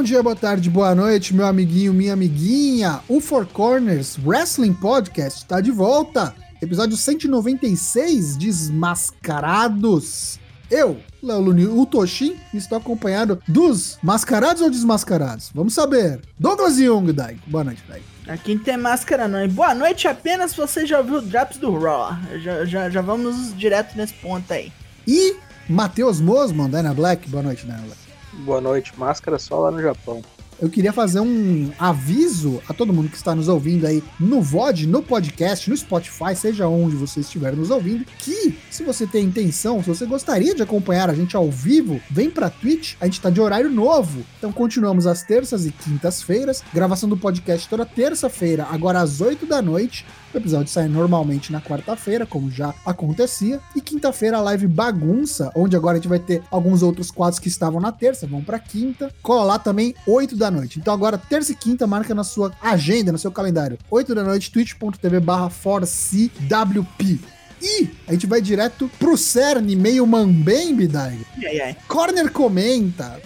Bom 0.00 0.04
dia, 0.04 0.22
boa 0.22 0.34
tarde, 0.34 0.70
boa 0.70 0.94
noite, 0.94 1.34
meu 1.34 1.46
amiguinho, 1.46 1.92
minha 1.92 2.14
amiguinha. 2.14 3.00
O 3.06 3.20
Four 3.20 3.44
Corners 3.44 4.16
Wrestling 4.24 4.72
Podcast 4.72 5.40
está 5.40 5.60
de 5.60 5.70
volta. 5.70 6.34
Episódio 6.62 6.96
196, 6.96 8.38
Desmascarados. 8.38 10.40
Eu, 10.70 10.98
Léo 11.22 11.40
Luni, 11.40 11.66
o 11.66 11.84
Toshin, 11.84 12.34
estou 12.54 12.78
acompanhado 12.78 13.42
dos 13.46 13.98
mascarados 14.02 14.62
ou 14.62 14.70
desmascarados? 14.70 15.50
Vamos 15.54 15.74
saber. 15.74 16.22
Douglas 16.38 16.78
Young, 16.78 17.12
Dai. 17.12 17.36
Boa 17.46 17.64
noite, 17.64 17.84
Dai. 17.86 18.00
Aqui 18.26 18.54
não 18.54 18.64
tem 18.64 18.78
máscara 18.78 19.28
não. 19.28 19.44
E 19.44 19.48
boa 19.48 19.74
noite 19.74 20.08
apenas 20.08 20.54
você 20.54 20.86
já 20.86 21.00
ouviu 21.00 21.16
o 21.16 21.20
Drops 21.20 21.58
do 21.58 21.78
Raw. 21.78 22.16
Já, 22.42 22.64
já, 22.64 22.88
já 22.88 23.02
vamos 23.02 23.54
direto 23.54 23.94
nesse 23.98 24.14
ponto 24.14 24.50
aí. 24.50 24.72
E 25.06 25.36
Matheus 25.68 26.22
Mosman, 26.22 26.70
Dana 26.70 26.94
Black. 26.94 27.28
Boa 27.28 27.42
noite, 27.42 27.66
Dana 27.66 27.82
Black. 27.82 28.09
Boa 28.32 28.60
noite, 28.60 28.92
máscara 28.96 29.38
só 29.38 29.58
lá 29.60 29.70
no 29.70 29.80
Japão. 29.80 30.22
Eu 30.60 30.68
queria 30.68 30.92
fazer 30.92 31.20
um 31.20 31.72
aviso 31.78 32.62
a 32.68 32.74
todo 32.74 32.92
mundo 32.92 33.08
que 33.08 33.16
está 33.16 33.34
nos 33.34 33.48
ouvindo 33.48 33.86
aí 33.86 34.04
no 34.20 34.42
VOD, 34.42 34.86
no 34.86 35.02
podcast, 35.02 35.70
no 35.70 35.76
Spotify, 35.76 36.36
seja 36.36 36.68
onde 36.68 36.96
você 36.96 37.20
estiver 37.20 37.56
nos 37.56 37.70
ouvindo, 37.70 38.04
que 38.18 38.58
se 38.70 38.82
você 38.82 39.06
tem 39.06 39.24
intenção, 39.24 39.82
se 39.82 39.88
você 39.88 40.06
gostaria 40.06 40.54
de 40.54 40.62
acompanhar 40.62 41.10
a 41.10 41.14
gente 41.14 41.36
ao 41.36 41.50
vivo, 41.50 42.00
vem 42.10 42.30
pra 42.30 42.50
Twitch, 42.50 42.94
a 43.00 43.04
gente 43.04 43.20
tá 43.20 43.30
de 43.30 43.40
horário 43.40 43.70
novo. 43.70 44.24
Então 44.38 44.52
continuamos 44.52 45.06
às 45.06 45.22
terças 45.22 45.66
e 45.66 45.72
quintas-feiras, 45.72 46.62
gravação 46.72 47.08
do 47.08 47.16
podcast 47.16 47.68
toda 47.68 47.84
terça-feira, 47.84 48.66
agora 48.70 49.00
às 49.00 49.20
8 49.20 49.46
da 49.46 49.60
noite. 49.60 50.06
O 50.32 50.36
episódio 50.36 50.68
sai 50.68 50.86
normalmente 50.86 51.50
na 51.50 51.60
quarta-feira, 51.60 52.24
como 52.24 52.50
já 52.50 52.72
acontecia. 52.86 53.60
E 53.74 53.80
quinta-feira 53.80 54.36
a 54.36 54.40
live 54.40 54.68
bagunça, 54.68 55.50
onde 55.56 55.74
agora 55.74 55.94
a 55.94 56.00
gente 56.00 56.08
vai 56.08 56.20
ter 56.20 56.40
alguns 56.50 56.84
outros 56.84 57.10
quadros 57.10 57.40
que 57.40 57.48
estavam 57.48 57.80
na 57.80 57.90
terça, 57.90 58.28
vão 58.28 58.42
pra 58.42 58.58
quinta. 58.58 59.12
Cola 59.22 59.42
lá 59.42 59.58
também, 59.58 59.92
8 60.06 60.36
da 60.36 60.48
noite. 60.48 60.78
Então 60.78 60.94
agora, 60.94 61.18
terça 61.18 61.50
e 61.50 61.56
quinta, 61.56 61.86
marca 61.86 62.14
na 62.14 62.22
sua 62.22 62.52
agenda, 62.62 63.10
no 63.10 63.18
seu 63.18 63.32
calendário. 63.32 63.78
8 63.90 64.14
da 64.14 64.22
noite, 64.22 64.52
twitch.tv 64.52 65.18
barra 65.18 65.50
forcewp. 65.50 67.39
E 67.62 67.88
a 68.08 68.12
gente 68.12 68.26
vai 68.26 68.40
direto 68.40 68.90
pro 68.98 69.16
CERN, 69.16 69.76
meio 69.76 70.06
mambembe, 70.06 70.86
Dai. 70.86 71.18
Ai, 71.44 71.60
ai. 71.60 71.76
Corner 71.86 72.30
comenta. 72.30 73.20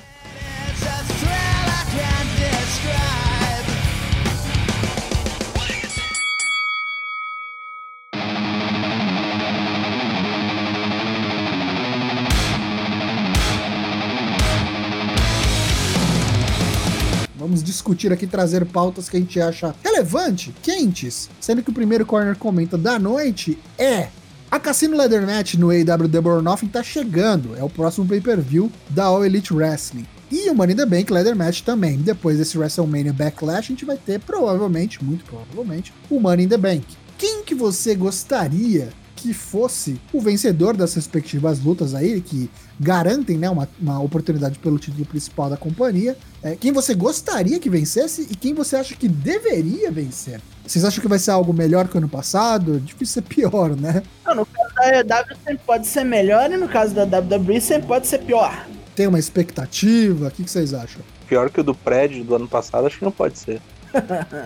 Vamos 17.36 17.62
discutir 17.62 18.10
aqui, 18.12 18.26
trazer 18.26 18.64
pautas 18.64 19.08
que 19.08 19.16
a 19.16 19.20
gente 19.20 19.38
acha 19.40 19.74
relevante, 19.84 20.52
quentes. 20.62 21.28
Sendo 21.38 21.62
que 21.62 21.70
o 21.70 21.74
primeiro 21.74 22.04
corner 22.04 22.36
comenta 22.36 22.76
da 22.78 22.98
noite 22.98 23.58
é 23.78 24.08
a 24.54 24.60
Cassino 24.60 24.96
Leather 24.96 25.26
Match 25.26 25.54
no 25.54 25.72
AEW 25.72 26.28
or 26.28 26.40
Nothing 26.40 26.68
tá 26.68 26.80
chegando. 26.80 27.56
É 27.56 27.64
o 27.64 27.68
próximo 27.68 28.06
pay-per-view 28.06 28.70
da 28.88 29.06
All 29.06 29.24
Elite 29.24 29.52
Wrestling. 29.52 30.06
E 30.30 30.48
o 30.48 30.54
Money 30.54 30.74
in 30.74 30.76
the 30.76 30.86
Bank 30.86 31.12
Leather 31.12 31.34
Match 31.34 31.62
também. 31.62 31.96
Depois 31.96 32.38
desse 32.38 32.56
WrestleMania 32.56 33.12
Backlash, 33.12 33.58
a 33.58 33.72
gente 33.72 33.84
vai 33.84 33.96
ter 33.96 34.20
provavelmente, 34.20 35.02
muito 35.02 35.24
provavelmente, 35.24 35.92
o 36.08 36.20
Money 36.20 36.46
in 36.46 36.48
the 36.48 36.56
Bank. 36.56 36.86
Quem 37.18 37.42
que 37.42 37.52
você 37.52 37.96
gostaria 37.96 38.90
que 39.24 39.32
fosse 39.32 39.98
o 40.12 40.20
vencedor 40.20 40.76
das 40.76 40.92
respectivas 40.92 41.58
lutas 41.58 41.94
aí, 41.94 42.20
que 42.20 42.50
garantem 42.78 43.38
né, 43.38 43.48
uma, 43.48 43.66
uma 43.80 43.98
oportunidade 43.98 44.58
pelo 44.58 44.78
título 44.78 45.06
principal 45.06 45.48
da 45.48 45.56
companhia. 45.56 46.14
É, 46.42 46.54
quem 46.56 46.70
você 46.72 46.94
gostaria 46.94 47.58
que 47.58 47.70
vencesse 47.70 48.28
e 48.30 48.36
quem 48.36 48.52
você 48.52 48.76
acha 48.76 48.94
que 48.94 49.08
deveria 49.08 49.90
vencer. 49.90 50.42
Vocês 50.66 50.84
acham 50.84 51.00
que 51.00 51.08
vai 51.08 51.18
ser 51.18 51.30
algo 51.30 51.54
melhor 51.54 51.88
que 51.88 51.94
o 51.94 51.98
ano 51.98 52.08
passado? 52.08 52.78
Difícil 52.80 53.14
ser 53.14 53.22
pior, 53.22 53.74
né? 53.74 54.02
Não, 54.26 54.34
no 54.34 54.44
caso 54.44 54.74
da 54.74 55.20
EW 55.20 55.36
sempre 55.42 55.64
pode 55.64 55.86
ser 55.86 56.04
melhor 56.04 56.52
e 56.52 56.58
no 56.58 56.68
caso 56.68 56.94
da 56.94 57.04
WWE 57.04 57.62
sempre 57.62 57.88
pode 57.88 58.06
ser 58.06 58.18
pior. 58.18 58.66
Tem 58.94 59.06
uma 59.06 59.18
expectativa? 59.18 60.28
O 60.28 60.30
que, 60.30 60.44
que 60.44 60.50
vocês 60.50 60.74
acham? 60.74 61.00
Pior 61.26 61.48
que 61.48 61.60
o 61.60 61.64
do 61.64 61.74
prédio 61.74 62.22
do 62.24 62.34
ano 62.34 62.46
passado, 62.46 62.86
acho 62.86 62.98
que 62.98 63.04
não 63.06 63.12
pode 63.12 63.38
ser. 63.38 63.58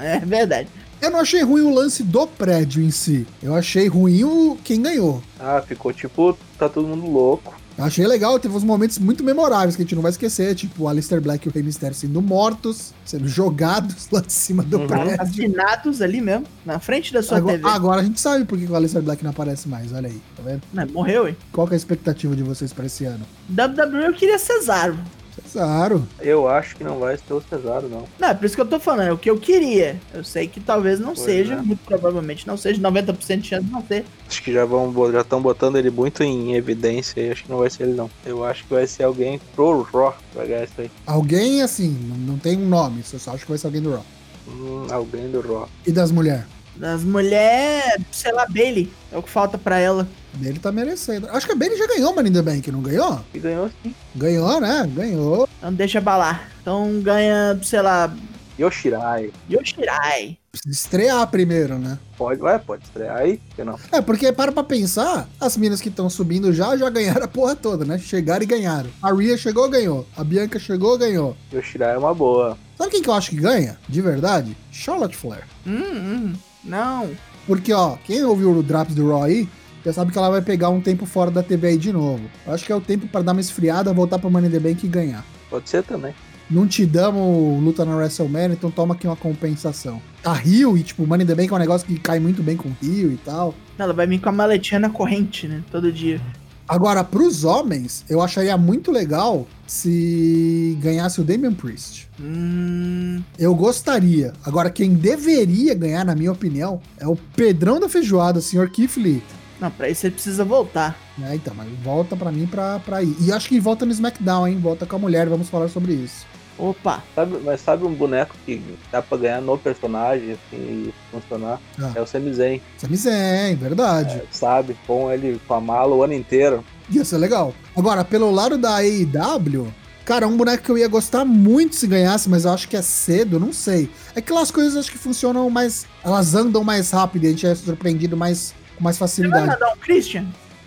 é 0.05 0.21
verdade. 0.21 0.69
Eu 1.00 1.10
não 1.10 1.20
achei 1.20 1.42
ruim 1.42 1.62
o 1.62 1.72
lance 1.75 2.03
do 2.03 2.26
prédio 2.26 2.82
em 2.82 2.91
si. 2.91 3.26
Eu 3.42 3.54
achei 3.54 3.86
ruim 3.88 4.25
o 4.25 4.59
quem 4.64 4.82
ganhou. 4.82 5.22
Ah, 5.38 5.62
ficou 5.66 5.92
tipo, 5.92 6.36
tá 6.59 6.69
todo 6.69 6.86
mundo 6.88 7.06
louco. 7.10 7.54
Eu 7.76 7.84
achei 7.84 8.04
legal, 8.09 8.41
teve 8.41 8.56
uns 8.56 8.64
momentos 8.64 8.98
muito 8.98 9.22
memoráveis 9.22 9.76
que 9.76 9.82
a 9.82 9.84
gente 9.84 9.94
não 9.94 10.03
vai 10.03 10.10
esquecer, 10.10 10.53
tipo 10.56 10.82
o 10.82 10.88
Alistair 10.88 11.20
Black 11.22 11.47
e 11.47 11.48
o 11.48 11.53
Rey 11.54 11.62
Mysterio 11.62 11.94
sendo 11.94 12.20
mortos, 12.20 12.92
sendo 13.04 13.28
jogados 13.28 14.08
lá 14.10 14.20
de 14.20 14.32
cima 14.32 14.64
do 14.64 14.78
Uhum. 14.81 14.87
prédio. 14.88 15.22
Assinados 15.22 16.03
ali 16.03 16.20
mesmo, 16.20 16.44
na 16.66 16.81
frente 16.81 17.12
da 17.12 17.22
sua 17.22 17.37
Agora, 17.38 17.56
TV. 17.56 17.69
agora 17.69 18.00
a 18.00 18.04
gente 18.04 18.19
sabe 18.20 18.44
por 18.44 18.58
que 18.58 18.64
o 18.66 18.75
Alistair 18.75 19.04
Black 19.04 19.22
não 19.22 19.31
aparece 19.31 19.69
mais, 19.69 19.92
olha 19.92 20.08
aí, 20.08 20.20
tá 20.37 20.42
vendo? 20.44 20.62
Não, 20.75 20.88
morreu, 20.88 21.28
hein? 21.28 21.37
Qual 21.53 21.69
que 21.69 21.75
é 21.75 21.76
a 21.76 21.78
expectativa 21.78 22.34
de 22.34 22.42
vocês 22.42 22.72
pra 22.72 22.84
esse 22.87 23.04
ano? 23.04 23.25
WWE 23.48 24.06
eu 24.06 24.12
queria 24.12 24.41
Cesaro. 24.41 24.98
Cesaro. 25.43 26.06
Eu 26.21 26.49
acho 26.49 26.76
que 26.76 26.84
não 26.84 26.99
vai 26.99 27.16
ser 27.16 27.32
o 27.32 27.43
Cesaro, 27.43 27.88
não. 27.88 28.04
Não, 28.19 28.28
é 28.28 28.34
por 28.34 28.44
isso 28.44 28.54
que 28.54 28.60
eu 28.60 28.66
tô 28.66 28.78
falando, 28.78 29.09
é 29.09 29.12
o 29.12 29.19
que 29.19 29.31
eu 29.31 29.38
queria. 29.38 30.00
Eu 30.12 30.25
sei 30.25 30.47
que 30.49 30.60
talvez 30.60 30.99
não 30.99 31.15
Pois 31.15 31.21
seja, 31.21 31.54
é. 31.54 31.62
muito 31.62 31.81
provavelmente 31.84 32.47
não 32.47 32.56
seja, 32.56 32.81
90% 32.81 33.41
de 33.41 33.49
chance 33.49 33.65
de 33.65 33.72
não 33.72 33.82
ser. 33.82 34.04
Acho 34.28 34.43
que 34.43 34.53
já 34.53 34.65
vão 34.65 34.93
já 35.12 35.21
estão 35.21 35.41
botando 35.41 35.76
ele 35.76 35.91
muito 35.91 36.22
em 36.22 36.54
evidência 36.54 37.21
e 37.21 37.31
acho 37.31 37.44
que 37.44 37.50
não 37.50 37.59
vai 37.59 37.71
ser 37.71 37.84
ele, 37.84 37.94
não. 37.94 38.10
Eu 38.25 38.44
acho 38.44 38.65
que 38.65 38.75
vai 38.75 38.87
ser 38.87 39.04
alguém 39.04 39.41
pro 39.54 39.82
Raw 39.82 40.12
que 40.31 40.37
vai 40.37 40.47
ganhar 40.47 40.65
isso 40.65 40.81
aí. 40.81 40.91
Alguém 41.06 41.62
assim, 41.62 41.97
não, 42.26 42.38
tem 42.38 42.56
um 42.56 42.69
nome, 42.69 43.03
você 43.03 43.19
só 43.19 43.32
acha 43.32 43.44
que 43.44 43.50
vai 43.50 43.59
ser 43.59 43.66
alguém 43.66 43.82
do 43.82 43.93
Raw. 43.93 44.05
Hum, 44.49 44.87
alguém 44.91 45.31
do 45.31 45.41
Raw. 45.41 45.69
E 45.87 45.93
das 45.93 46.10
mulheres? 46.10 46.44
Das 46.78 47.03
mulheres, 47.03 48.05
sei 48.12 48.33
lá, 48.33 48.47
Bailey, 48.47 48.91
é 49.11 49.19
o 49.19 49.22
que 49.22 49.31
falta 49.31 49.59
pra 49.59 49.78
ela. 49.78 50.09
Ele 50.41 50.59
tá 50.59 50.71
merecendo. 50.71 51.28
Acho 51.31 51.47
que 51.47 51.53
a 51.53 51.56
Bailey 51.56 51.77
já 51.77 51.87
ganhou 51.87 52.15
Money 52.15 52.31
in 52.31 52.34
the 52.34 52.43
Bank, 52.43 52.71
não 52.71 52.81
ganhou? 52.81 53.21
E 53.34 53.39
ganhou 53.39 53.71
sim. 53.83 53.94
Ganhou, 54.15 54.61
né? 54.61 54.88
Ganhou. 54.94 55.49
Não 55.61 55.72
deixa 55.72 56.00
balar. 56.00 56.49
Então 56.62 57.00
ganha, 57.00 57.59
sei 57.62 57.83
lá, 57.83 58.15
Yoshirai. 58.59 59.33
Yoshirai. 59.50 60.37
Precisa 60.50 60.75
estrear 60.75 61.27
primeiro, 61.28 61.78
né? 61.78 61.99
Pode, 62.17 62.41
vai, 62.41 62.59
pode 62.59 62.84
estrear 62.84 63.17
aí, 63.17 63.41
não? 63.59 63.78
É, 63.93 64.00
porque 64.00 64.33
para 64.33 64.50
pra 64.50 64.65
pensar, 64.65 65.28
as 65.41 65.56
minas 65.56 65.81
que 65.81 65.88
estão 65.88 66.11
subindo 66.11 66.53
já, 66.53 66.77
já 66.77 66.91
ganharam 66.91 67.25
a 67.25 67.28
porra 67.28 67.55
toda, 67.55 67.84
né? 67.84 67.99
Chegaram 67.99 68.43
e 68.43 68.47
ganharam. 68.47 68.91
A 69.00 69.12
Rhea 69.12 69.37
chegou, 69.37 69.69
ganhou. 69.69 70.06
A 70.17 70.25
Bianca 70.25 70.59
chegou, 70.59 70.99
ganhou. 70.99 71.37
Yoshirai 71.53 71.94
é 71.94 71.99
uma 71.99 72.15
boa. 72.15 72.59
Sabe 72.77 72.91
quem 72.91 73.03
que 73.03 73.09
eu 73.09 73.15
acho 73.15 73.31
que 73.31 73.37
ganha? 73.37 73.78
De 73.88 74.00
verdade? 74.00 74.56
Charlotte 74.72 75.17
Flair. 75.17 75.44
Hum, 75.67 75.83
hum, 75.83 76.34
não. 76.64 77.10
Porque, 77.46 77.72
ó, 77.72 77.96
quem 78.04 78.22
ouviu 78.24 78.52
o 78.52 78.62
Drops 78.62 78.94
do 78.94 79.08
Raw 79.08 79.22
aí, 79.22 79.48
já 79.84 79.92
sabe 79.92 80.12
que 80.12 80.19
ela 80.19 80.30
vai 80.30 80.42
pegar 80.42 80.69
um 80.69 80.80
tempo 80.80 81.06
fora 81.06 81.30
da 81.30 81.42
TV 81.42 81.69
aí 81.69 81.78
de 81.78 81.92
novo. 81.92 82.22
Eu 82.46 82.52
acho 82.52 82.64
que 82.64 82.72
é 82.72 82.74
o 82.74 82.80
tempo 82.80 83.06
para 83.06 83.22
dar 83.22 83.32
uma 83.32 83.41
esfriada, 83.41 83.92
voltar 83.92 84.19
pra 84.19 84.28
Money 84.28 84.50
the 84.50 84.58
Bank 84.58 84.84
e 84.84 84.88
ganhar. 84.88 85.24
Pode 85.48 85.70
ser 85.70 85.82
também. 85.82 86.14
Não 86.50 86.66
te 86.66 86.86
damos 86.86 87.62
luta 87.62 87.84
na 87.84 87.94
WrestleMania, 87.94 88.54
então 88.54 88.70
toma 88.70 88.94
aqui 88.94 89.06
uma 89.06 89.16
compensação. 89.16 90.00
A 90.24 90.32
Rio, 90.32 90.76
e 90.78 90.82
tipo, 90.82 91.06
Money 91.06 91.26
the 91.26 91.34
Bank 91.34 91.52
é 91.52 91.56
um 91.56 91.58
negócio 91.58 91.86
que 91.86 91.98
cai 91.98 92.19
muito 92.19 92.42
bem 92.42 92.56
com 92.56 92.70
o 92.70 92.76
Rio 92.82 93.12
e 93.12 93.16
tal. 93.19 93.54
Ela 93.78 93.92
vai 93.92 94.06
vir 94.06 94.19
com 94.19 94.30
a 94.30 94.32
maletinha 94.32 94.80
na 94.80 94.90
corrente, 94.90 95.46
né? 95.46 95.62
Todo 95.70 95.92
dia. 95.92 96.20
Agora, 96.69 97.03
pros 97.03 97.44
homens, 97.44 98.05
eu 98.11 98.20
acharia 98.20 98.56
muito 98.59 98.93
legal 98.93 99.47
se 99.67 100.76
ganhasse 100.82 101.19
o 101.19 101.25
Damian 101.25 101.55
Priest. 101.55 102.06
Hum. 102.20 103.23
Eu 103.38 103.55
gostaria. 103.55 104.35
Agora, 104.44 104.69
quem 104.69 104.93
deveria 104.93 105.75
ganhar, 105.75 106.05
na 106.05 106.15
minha 106.15 106.31
opinião, 106.31 106.81
é 106.99 107.09
o 107.09 107.17
Pedrão 107.35 107.81
da 107.81 107.88
Feijoada, 107.88 108.38
o 108.38 108.43
senhor 108.43 108.69
Keith 108.69 108.97
Lee. 108.99 109.23
Não, 109.59 109.70
pra 109.70 109.88
isso 109.88 110.03
você 110.03 110.11
precisa 110.11 110.44
voltar. 110.44 110.97
É, 111.23 111.35
então, 111.35 111.55
mas 111.55 111.69
volta 111.82 112.15
pra 112.17 112.31
mim 112.31 112.47
pra, 112.47 112.79
pra 112.81 113.03
ir. 113.03 113.17
E 113.21 113.32
acho 113.32 113.49
que 113.49 113.59
volta 113.59 113.87
no 113.87 113.93
SmackDown, 113.93 114.47
hein? 114.47 114.59
Volta 114.59 114.85
com 114.85 114.97
a 114.97 114.99
mulher, 114.99 115.29
vamos 115.29 115.49
falar 115.49 115.69
sobre 115.69 115.94
isso. 115.94 116.26
Opa. 116.58 117.02
Sabe, 117.14 117.38
mas 117.44 117.60
sabe 117.60 117.84
um 117.84 117.94
boneco 117.94 118.34
que 118.44 118.60
dá 118.90 119.00
pra 119.00 119.16
ganhar 119.16 119.40
no 119.40 119.56
personagem 119.56 120.32
assim, 120.32 120.56
e 120.56 120.94
funcionar? 121.12 121.60
Ah. 121.81 121.93
É 121.94 122.00
o 122.00 122.06
Sami 122.06 122.32
Zayn. 122.34 122.60
Sami 122.76 122.96
Zayn, 122.96 123.55
verdade. 123.55 124.16
É, 124.16 124.25
sabe? 124.31 124.76
Com 124.87 125.10
ele 125.12 125.40
com 125.46 125.55
a 125.55 125.60
mala 125.60 125.94
o 125.94 126.02
ano 126.02 126.14
inteiro. 126.14 126.64
Ia 126.90 127.05
ser 127.05 127.19
legal. 127.19 127.55
Agora, 127.76 128.05
pelo 128.05 128.31
lado 128.31 128.58
da 128.58 128.76
AEW, 128.78 129.72
cara, 130.05 130.26
um 130.26 130.37
boneco 130.37 130.64
que 130.64 130.70
eu 130.70 130.78
ia 130.78 130.88
gostar 130.88 131.25
muito 131.25 131.76
se 131.76 131.87
ganhasse, 131.87 132.28
mas 132.28 132.44
eu 132.44 132.50
acho 132.52 132.69
que 132.69 132.76
é 132.76 132.82
cedo, 132.82 133.38
não 133.38 133.52
sei. 133.52 133.88
É 134.11 134.14
que 134.14 134.32
aquelas 134.32 134.50
coisas 134.50 134.76
acho 134.76 134.90
que 134.90 134.99
funcionam 134.99 135.49
mais. 135.49 135.87
Elas 136.04 136.34
andam 136.34 136.64
mais 136.64 136.90
rápido 136.90 137.25
e 137.25 137.26
a 137.28 137.31
gente 137.31 137.46
é 137.46 137.54
surpreendido 137.54 138.16
mais, 138.16 138.52
com 138.76 138.82
mais 138.82 138.96
Você 138.96 139.00
vai 139.00 139.08
facilidade. 139.08 139.46
mandar 139.46 139.72
um 139.75 139.76
Christian? 139.78 140.26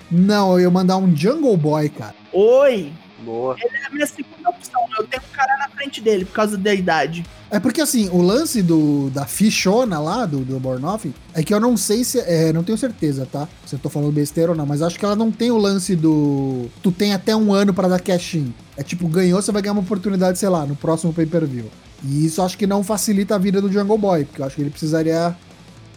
Não, 0.09 0.53
eu 0.53 0.61
ia 0.61 0.69
mandar 0.69 0.97
um 0.97 1.15
Jungle 1.15 1.55
Boy, 1.57 1.89
cara. 1.89 2.15
Oi. 2.33 2.91
Boa. 3.23 3.55
Ele 3.59 3.77
é 3.77 3.85
a 3.85 3.89
minha 3.89 4.07
segunda 4.07 4.49
opção. 4.49 4.81
Eu 4.97 5.05
tenho 5.07 5.21
um 5.21 5.35
cara 5.35 5.57
na 5.57 5.69
frente 5.69 6.01
dele 6.01 6.25
por 6.25 6.33
causa 6.33 6.57
da 6.57 6.73
idade. 6.73 7.25
É 7.49 7.59
porque 7.59 7.81
assim, 7.81 8.09
o 8.09 8.21
lance 8.21 8.61
do, 8.61 9.09
da 9.09 9.25
fichona 9.25 9.99
lá, 9.99 10.25
do, 10.25 10.39
do 10.39 10.59
Bornoff, 10.59 11.13
é 11.33 11.43
que 11.43 11.53
eu 11.53 11.59
não 11.59 11.75
sei 11.75 12.03
se. 12.03 12.19
É, 12.19 12.53
não 12.53 12.63
tenho 12.63 12.77
certeza, 12.77 13.27
tá? 13.29 13.47
Se 13.65 13.75
eu 13.75 13.79
tô 13.79 13.89
falando 13.89 14.11
besteira 14.11 14.51
ou 14.51 14.57
não, 14.57 14.65
mas 14.65 14.81
acho 14.81 14.97
que 14.97 15.05
ela 15.05 15.15
não 15.15 15.31
tem 15.31 15.51
o 15.51 15.57
lance 15.57 15.95
do. 15.95 16.67
Tu 16.81 16.91
tem 16.91 17.13
até 17.13 17.35
um 17.35 17.53
ano 17.53 17.73
pra 17.73 17.87
dar 17.87 17.99
cash 17.99 18.35
in. 18.35 18.53
É 18.77 18.83
tipo, 18.83 19.07
ganhou, 19.07 19.41
você 19.41 19.51
vai 19.51 19.61
ganhar 19.61 19.73
uma 19.73 19.81
oportunidade, 19.81 20.39
sei 20.39 20.49
lá, 20.49 20.65
no 20.65 20.75
próximo 20.75 21.13
pay-per-view. 21.13 21.65
E 22.03 22.25
isso 22.25 22.41
acho 22.41 22.57
que 22.57 22.65
não 22.65 22.83
facilita 22.83 23.35
a 23.35 23.37
vida 23.37 23.61
do 23.61 23.71
Jungle 23.71 23.97
Boy, 23.97 24.25
porque 24.25 24.41
eu 24.41 24.45
acho 24.45 24.55
que 24.55 24.61
ele 24.61 24.69
precisaria 24.71 25.35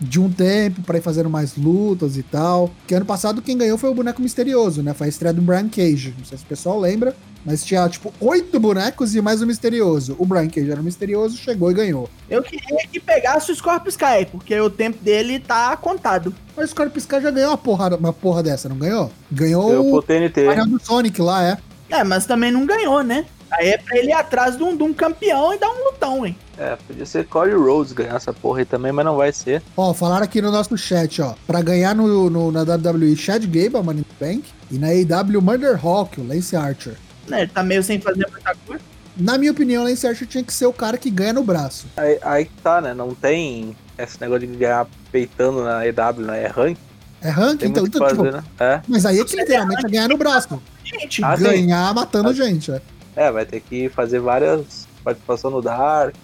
de 0.01 0.21
um 0.21 0.31
tempo 0.31 0.83
pra 0.83 0.99
ir 0.99 1.03
fazendo 1.03 1.31
mais 1.31 1.57
lutas 1.57 2.17
e 2.17 2.23
tal. 2.23 2.71
Que 2.87 2.95
ano 2.95 3.07
passado 3.07 3.43
quem 3.43 3.57
ganhou 3.57 3.79
foi 3.79 3.91
o 3.91 3.95
boneco 3.95 4.21
misterioso, 4.21 4.83
né? 4.83 4.95
Foi 4.95 5.07
a 5.07 5.11
estreia 5.11 5.33
do 5.33 5.43
Brian 5.43 5.69
Cage. 5.69 6.15
Não 6.19 6.25
sei 6.25 6.39
se 6.39 6.45
o 6.45 6.47
pessoal 6.47 6.79
lembra, 6.79 7.15
mas 7.45 7.65
tinha 7.65 7.89
tipo 7.89 8.13
oito 8.21 8.59
bonecos 8.59 9.15
e 9.15 9.21
mais 9.21 9.43
o 9.43 9.47
misterioso. 9.47 10.17
O 10.19 10.27
Brian 10.27 10.49
Cage 10.49 10.71
era 10.71 10.81
o 10.81 10.85
misterioso, 10.85 11.37
chegou 11.37 11.71
e 11.71 11.75
ganhou. 11.75 12.09
Eu 12.29 12.43
queria 12.43 12.87
que 12.91 12.99
pegasse 12.99 13.53
o 13.53 13.55
Scorpio 13.55 13.89
Sky, 13.91 14.27
porque 14.31 14.59
o 14.59 14.71
tempo 14.71 15.03
dele 15.03 15.39
tá 15.39 15.77
contado. 15.77 16.35
Mas 16.57 16.67
o 16.67 16.69
Scorpio 16.71 16.99
Sky 16.99 17.21
já 17.21 17.31
ganhou 17.31 17.51
uma 17.51 17.59
porra, 17.59 17.97
uma 17.97 18.13
porra 18.13 18.43
dessa, 18.43 18.69
não 18.69 18.77
ganhou? 18.77 19.11
Ganhou 19.31 19.73
Eu 19.73 19.95
o 19.95 20.03
TNT. 20.03 20.43
do 20.67 20.81
Sonic 20.83 21.21
lá, 21.21 21.43
é. 21.45 21.59
É, 21.91 22.03
mas 22.03 22.27
também 22.27 22.51
não 22.51 22.67
ganhou, 22.67 23.03
né? 23.03 23.27
Aí 23.57 23.69
é 23.69 23.79
pra 23.79 23.97
ele 23.97 24.09
ir 24.09 24.13
atrás 24.13 24.57
de 24.57 24.63
um, 24.63 24.77
de 24.77 24.83
um 24.83 24.93
campeão 24.93 25.53
e 25.55 25.59
dar 25.59 25.69
um 25.71 25.85
lutão, 25.85 26.27
hein? 26.27 26.37
É, 26.59 26.77
podia 26.87 27.07
ser 27.07 27.27
Cody 27.27 27.53
Rhodes 27.55 27.93
ganhar 27.93 28.17
essa 28.17 28.33
porra 28.33 28.61
aí 28.61 28.65
também, 28.65 28.91
mas 28.93 29.05
não 29.05 29.17
vai 29.17 29.33
ser. 29.33 29.63
Ó, 29.77 29.93
falaram 29.95 30.25
aqui 30.25 30.41
no 30.43 30.51
nosso 30.51 30.77
chat, 30.77 31.21
ó. 31.23 31.35
Pra 31.47 31.61
ganhar 31.63 31.95
no, 31.95 32.29
no- 32.31 32.51
na 32.53 32.63
WWE, 32.63 33.17
Chad 33.17 33.45
Gable, 33.47 33.83
Money 33.83 34.01
in 34.01 34.05
the 34.05 34.27
Bank. 34.27 34.45
E 34.71 34.79
na 34.79 34.89
AEW, 34.89 35.41
Murder 35.43 35.79
Hawk, 35.87 36.21
o 36.21 36.27
Lance 36.27 36.57
Archer. 36.57 36.95
Né, 37.29 37.43
Ele 37.43 37.51
tá 37.51 37.63
meio 37.63 37.83
sem 37.83 38.01
fazer 38.01 38.27
muita 38.31 38.55
coisa. 38.67 38.83
Na 39.17 39.39
minha 39.39 39.53
opinião, 39.53 39.83
o 39.85 39.87
Lance 39.87 40.07
Archer 40.07 40.27
tinha 40.27 40.43
que 40.43 40.53
ser 40.53 40.67
o 40.67 40.73
cara 40.73 40.99
que 40.99 41.11
ganha 41.11 41.33
no 41.33 41.45
braço. 41.45 41.87
Aí, 41.97 42.19
aí 42.23 42.45
que 42.47 42.53
tá, 42.63 42.81
né? 42.81 42.93
Não 42.95 43.15
tem 43.15 43.77
esse 43.97 44.21
negócio 44.21 44.47
de 44.47 44.57
ganhar 44.57 44.87
peitando 45.13 45.63
na 45.63 45.87
EW, 45.87 46.21
né? 46.27 46.43
É 46.45 46.47
rank. 46.49 46.77
É 47.23 47.31
ranking, 47.31 47.57
Tem 47.59 47.69
então, 47.71 47.87
então, 47.87 48.01
fazer, 48.03 48.17
tipo, 48.23 48.37
né? 48.37 48.45
É. 48.61 48.81
mas 48.87 49.07
aí 49.07 49.19
é 49.19 49.25
que 49.25 49.35
literalmente 49.37 49.87
é 49.87 49.89
ganhar 49.89 50.09
no 50.09 50.17
braço. 50.19 50.61
Gente, 50.85 51.25
Ah, 51.25 51.35
sim. 51.37 51.45
ganhar 51.45 51.95
matando 51.95 52.35
gente, 52.35 52.71
é. 52.71 52.83
É, 53.17 53.31
vai 53.31 53.45
ter 53.45 53.61
que 53.61 53.89
fazer 53.89 54.21
várias 54.21 54.87
participações 55.03 55.55
no 55.55 55.63
Dark, 55.63 56.15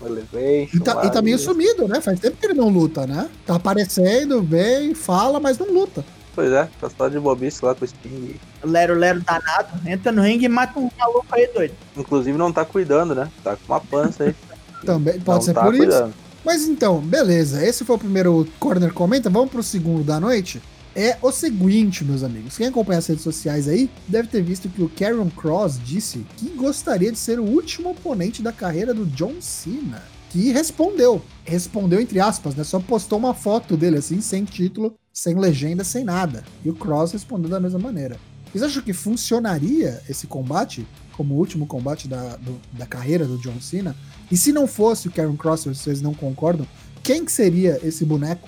no 0.00 0.06
Elevation. 0.08 0.76
E 0.76 0.80
tá, 0.80 0.94
lá, 0.94 1.06
e 1.06 1.10
tá 1.10 1.22
meio 1.22 1.36
e- 1.36 1.38
sumido, 1.38 1.86
né? 1.86 2.00
Faz 2.00 2.18
tempo 2.18 2.36
que 2.36 2.46
ele 2.46 2.54
não 2.54 2.68
luta, 2.68 3.06
né? 3.06 3.28
Tá 3.46 3.56
aparecendo, 3.56 4.42
vem, 4.42 4.94
fala, 4.94 5.38
mas 5.38 5.58
não 5.58 5.72
luta. 5.72 6.04
Pois 6.34 6.50
é, 6.50 6.68
tá 6.80 6.90
só 6.96 7.08
de 7.08 7.20
bobice 7.20 7.62
lá 7.64 7.74
com 7.74 7.84
o 7.84 7.88
Sting. 7.88 8.36
Lero 8.64 8.94
Lero 8.94 9.20
danado, 9.20 9.68
entra 9.86 10.10
no 10.10 10.22
ringue 10.22 10.46
e 10.46 10.48
mata 10.48 10.78
um 10.80 10.88
maluco 10.98 11.26
aí 11.30 11.46
doido. 11.54 11.74
Inclusive 11.96 12.36
não 12.38 12.50
tá 12.50 12.64
cuidando, 12.64 13.14
né? 13.14 13.30
Tá 13.44 13.54
com 13.54 13.72
uma 13.72 13.80
pança 13.80 14.24
aí. 14.24 14.34
Também 14.84 15.20
pode 15.20 15.38
não 15.38 15.42
ser 15.42 15.52
tá 15.52 15.62
por 15.62 15.74
isso. 15.74 15.82
cuidando. 15.84 16.14
Mas 16.44 16.66
então, 16.66 16.98
beleza. 17.00 17.64
Esse 17.64 17.84
foi 17.84 17.96
o 17.96 17.98
primeiro 17.98 18.48
Corner 18.58 18.92
Comenta. 18.92 19.30
Vamos 19.30 19.50
pro 19.50 19.62
segundo 19.62 20.02
da 20.02 20.18
noite. 20.18 20.60
É 20.94 21.16
o 21.22 21.32
seguinte, 21.32 22.04
meus 22.04 22.22
amigos. 22.22 22.56
Quem 22.58 22.66
acompanha 22.66 22.98
as 22.98 23.06
redes 23.06 23.22
sociais 23.24 23.66
aí 23.66 23.88
deve 24.06 24.28
ter 24.28 24.42
visto 24.42 24.68
que 24.68 24.82
o 24.82 24.90
Karrion 24.90 25.30
Cross 25.30 25.80
disse 25.82 26.26
que 26.36 26.50
gostaria 26.50 27.10
de 27.10 27.18
ser 27.18 27.40
o 27.40 27.44
último 27.44 27.90
oponente 27.90 28.42
da 28.42 28.52
carreira 28.52 28.92
do 28.92 29.06
John 29.06 29.36
Cena. 29.40 30.02
Que 30.28 30.50
respondeu. 30.52 31.22
Respondeu 31.44 31.98
entre 32.00 32.20
aspas, 32.20 32.54
né? 32.54 32.62
Só 32.64 32.78
postou 32.78 33.18
uma 33.18 33.32
foto 33.32 33.74
dele 33.76 33.98
assim, 33.98 34.20
sem 34.20 34.44
título, 34.44 34.94
sem 35.12 35.34
legenda, 35.34 35.82
sem 35.82 36.04
nada. 36.04 36.44
E 36.64 36.68
o 36.68 36.74
Cross 36.74 37.12
respondeu 37.12 37.48
da 37.50 37.60
mesma 37.60 37.78
maneira. 37.78 38.18
Vocês 38.50 38.62
acham 38.62 38.82
que 38.82 38.92
funcionaria 38.92 40.02
esse 40.10 40.26
combate 40.26 40.86
como 41.16 41.34
o 41.34 41.38
último 41.38 41.66
combate 41.66 42.06
da, 42.06 42.36
do- 42.36 42.60
da 42.72 42.84
carreira 42.84 43.24
do 43.26 43.38
John 43.38 43.58
Cena? 43.62 43.96
E 44.30 44.36
se 44.36 44.52
não 44.52 44.66
fosse 44.66 45.08
o 45.08 45.10
Karen 45.10 45.36
Cross, 45.36 45.64
vocês 45.64 46.02
não 46.02 46.12
concordam, 46.12 46.66
quem 47.02 47.24
que 47.24 47.32
seria 47.32 47.80
esse 47.82 48.04
boneco 48.04 48.46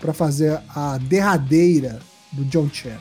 pra 0.00 0.12
fazer 0.12 0.60
a 0.74 0.98
derradeira 0.98 2.00
do 2.32 2.44
John 2.44 2.68
Cena? 2.72 2.98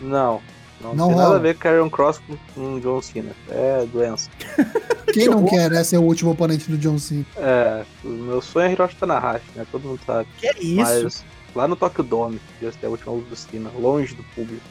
Não. 0.00 0.40
Não, 0.80 0.94
Não 0.94 1.06
tem 1.08 1.16
nada 1.16 1.28
rola. 1.28 1.38
a 1.38 1.42
ver 1.42 1.54
com 1.54 1.60
Karrion 1.60 1.88
Cross 1.88 2.20
com, 2.26 2.36
com 2.54 2.80
John 2.80 3.00
Cena. 3.00 3.32
É 3.48 3.86
doença. 3.86 4.28
Quem 5.12 5.28
não 5.28 5.44
quer 5.44 5.70
né, 5.70 5.82
ser 5.84 5.98
o 5.98 6.02
último 6.02 6.32
oponente 6.32 6.70
do 6.70 6.76
John 6.76 6.98
Cena? 6.98 7.24
É, 7.36 7.84
o 8.04 8.08
meu 8.08 8.42
sonho 8.42 8.66
é 8.66 8.72
Hiroshi 8.72 8.96
Tanahashi, 8.96 9.44
né? 9.54 9.66
Todo 9.70 9.88
mundo 9.88 10.00
sabe. 10.04 10.28
Que 10.38 10.48
é 10.48 10.58
isso? 10.60 10.74
Mas 10.74 11.24
lá 11.54 11.68
no 11.68 11.76
Tokyo 11.76 12.02
Dome, 12.02 12.40
ia 12.60 12.72
ser 12.72 12.86
a 12.86 12.88
última 12.90 13.12
luta 13.12 13.30
do 13.30 13.36
Cena, 13.36 13.70
longe 13.78 14.14
do 14.14 14.24
público. 14.34 14.62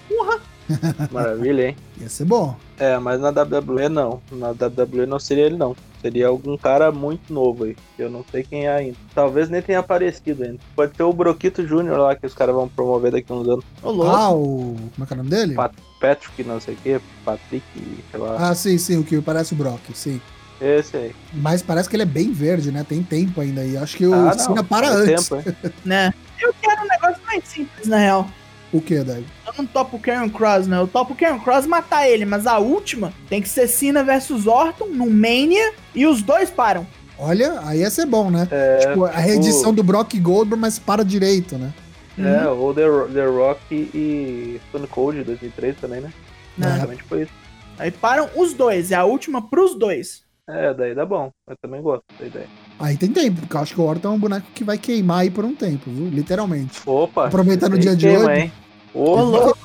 Maravilha, 1.12 1.70
hein? 1.70 1.76
Ia 2.02 2.10
ser 2.10 2.26
bom. 2.26 2.56
É, 2.78 2.98
mas 2.98 3.20
na 3.22 3.30
WWE 3.30 3.90
não. 3.90 4.22
Na 4.32 4.50
WWE 4.50 5.06
não 5.06 5.20
seria 5.20 5.46
ele 5.46 5.58
não. 5.58 5.76
Seria 6.02 6.28
algum 6.28 6.58
cara 6.58 6.92
muito 6.92 7.32
novo 7.34 7.64
aí. 7.64 7.78
Eu 7.98 8.10
não 8.10 8.26
sei 8.30 8.44
quem 8.44 8.66
é 8.66 8.72
ainda. 8.76 8.98
Talvez 9.16 9.50
nem 9.50 9.62
tenha 9.62 9.80
aparecido 9.80 10.44
ainda. 10.44 10.60
Pode 10.76 10.92
ter 10.94 11.04
o 11.04 11.14
Broquito 11.14 11.64
Jr. 11.66 11.98
lá 11.98 12.16
que 12.16 12.26
os 12.26 12.34
caras 12.34 12.54
vão 12.54 12.68
promover 12.68 13.12
daqui 13.12 13.32
a 13.32 13.36
uns 13.36 13.48
anos. 13.48 13.66
Ô, 13.82 13.92
louco. 13.92 14.12
Ah, 14.12 14.32
o. 14.34 14.76
Como 14.96 15.04
é 15.04 15.06
que 15.06 15.14
é 15.14 15.16
o 15.16 15.18
nome 15.18 15.30
dele? 15.30 15.54
Pat- 15.56 15.74
Patrick, 16.02 16.44
não 16.44 16.60
sei 16.60 16.74
o 16.74 16.78
que, 16.78 17.00
Patrick, 17.24 17.64
sei 18.12 18.20
lá. 18.20 18.36
Ah, 18.50 18.54
sim, 18.56 18.78
sim, 18.78 18.98
o 19.00 19.04
que 19.06 19.22
parece 19.22 19.54
o 19.54 19.56
Brock, 19.56 19.80
sim. 19.94 20.20
Esse 20.60 20.98
aí. 20.98 21.16
Mas 21.34 21.62
parece 21.62 21.90
que 21.90 21.96
ele 21.96 22.04
é 22.04 22.06
bem 22.06 22.32
verde, 22.34 22.72
né? 22.72 22.86
Tem 22.88 23.02
tempo 23.02 23.40
ainda 23.40 23.62
aí. 23.62 23.78
Acho 23.78 23.96
que 23.98 24.06
o 24.06 24.14
Ah, 24.14 24.38
Cena 24.38 24.64
para 24.64 24.90
antes. 24.90 25.30
tempo? 25.30 25.44
Né? 25.86 26.14
Eu 26.42 26.54
quero 26.62 26.82
um 26.82 26.88
negócio 26.88 27.22
mais 27.26 27.44
simples, 27.48 27.88
na 27.88 27.98
real. 27.98 28.28
O 28.74 28.82
que, 28.82 29.00
Dave? 29.04 29.26
Eu 29.58 29.64
não 29.64 29.66
topo 29.66 29.98
o 29.98 30.00
Karen 30.00 30.30
Cross, 30.30 30.68
né? 30.68 30.78
Eu 30.78 30.88
topo 30.88 31.14
o 31.14 31.16
Karen 31.16 31.40
Cross 31.40 31.66
matar 31.68 32.08
ele, 32.10 32.26
mas 32.26 32.48
a 32.48 32.58
última 32.60 33.14
tem 33.30 33.42
que 33.42 33.50
ser 33.50 33.68
Cena 33.68 34.04
versus 34.04 34.48
Orton 34.48 34.88
no 34.88 35.10
Mania 35.10 35.74
e 35.94 36.06
os 36.08 36.22
dois 36.22 36.50
param. 36.50 36.86
Olha, 37.18 37.60
aí 37.66 37.80
ia 37.82 37.90
ser 37.92 38.06
bom, 38.08 38.32
né? 38.32 38.48
É, 38.52 38.78
tipo, 38.78 39.06
a 39.06 39.12
reedição 39.12 39.74
do 39.74 39.84
Brock 39.84 40.16
Goldberg, 40.20 40.60
mas 40.60 40.80
para 40.80 41.04
direito, 41.06 41.58
né? 41.58 41.72
é, 42.18 42.48
o 42.48 42.74
The, 42.74 42.86
Ro- 42.88 43.08
The 43.08 43.26
Rock 43.26 43.90
e 43.94 44.60
Stone 44.70 44.88
Cold 44.88 45.24
2003 45.24 45.76
também, 45.80 46.02
né? 46.02 46.12
Né? 46.58 46.68
Basicamente 46.68 47.04
foi 47.04 47.22
isso. 47.24 47.32
Aí 47.78 47.92
param 47.92 48.30
os 48.36 48.54
dois, 48.54 48.92
é 48.92 48.96
a 48.96 49.04
última 49.06 49.42
pros 49.42 49.78
dois. 49.78 50.24
É, 50.48 50.74
daí 50.74 50.94
dá 50.94 51.06
bom. 51.06 51.32
Eu 51.50 51.56
também 51.62 51.82
gosto 51.82 52.04
da 52.20 52.26
ideia. 52.26 52.48
Aí 52.80 52.98
tem 52.98 53.10
tempo, 53.12 53.40
porque 53.42 53.56
eu 53.56 53.62
acho 53.62 53.74
que 53.76 53.80
o 53.82 53.84
Orton 53.86 54.10
é 54.10 54.12
um 54.12 54.20
boneco 54.20 54.48
que 54.54 54.64
vai 54.64 54.78
queimar 54.78 55.22
aí 55.22 55.30
por 55.32 55.46
um 55.46 55.56
tempo, 55.56 55.90
viu? 55.90 56.08
Literalmente. 56.10 56.82
Opa! 56.86 57.28
Aproveitando 57.28 57.74
o 57.74 57.78
dia 57.78 57.92
aí 57.92 57.98
de 57.98 58.08
queima, 58.08 58.26
hoje. 58.32 58.42
hein? 58.42 58.54
Ô, 58.94 59.16
louco. 59.22 59.58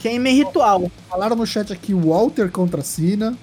Queima 0.00 0.28
em 0.28 0.34
ritual. 0.34 0.90
Falaram 1.08 1.36
no 1.36 1.46
chat 1.46 1.72
aqui 1.72 1.94
Walter 1.94 2.50
contra 2.50 2.82
Cena. 2.82 3.36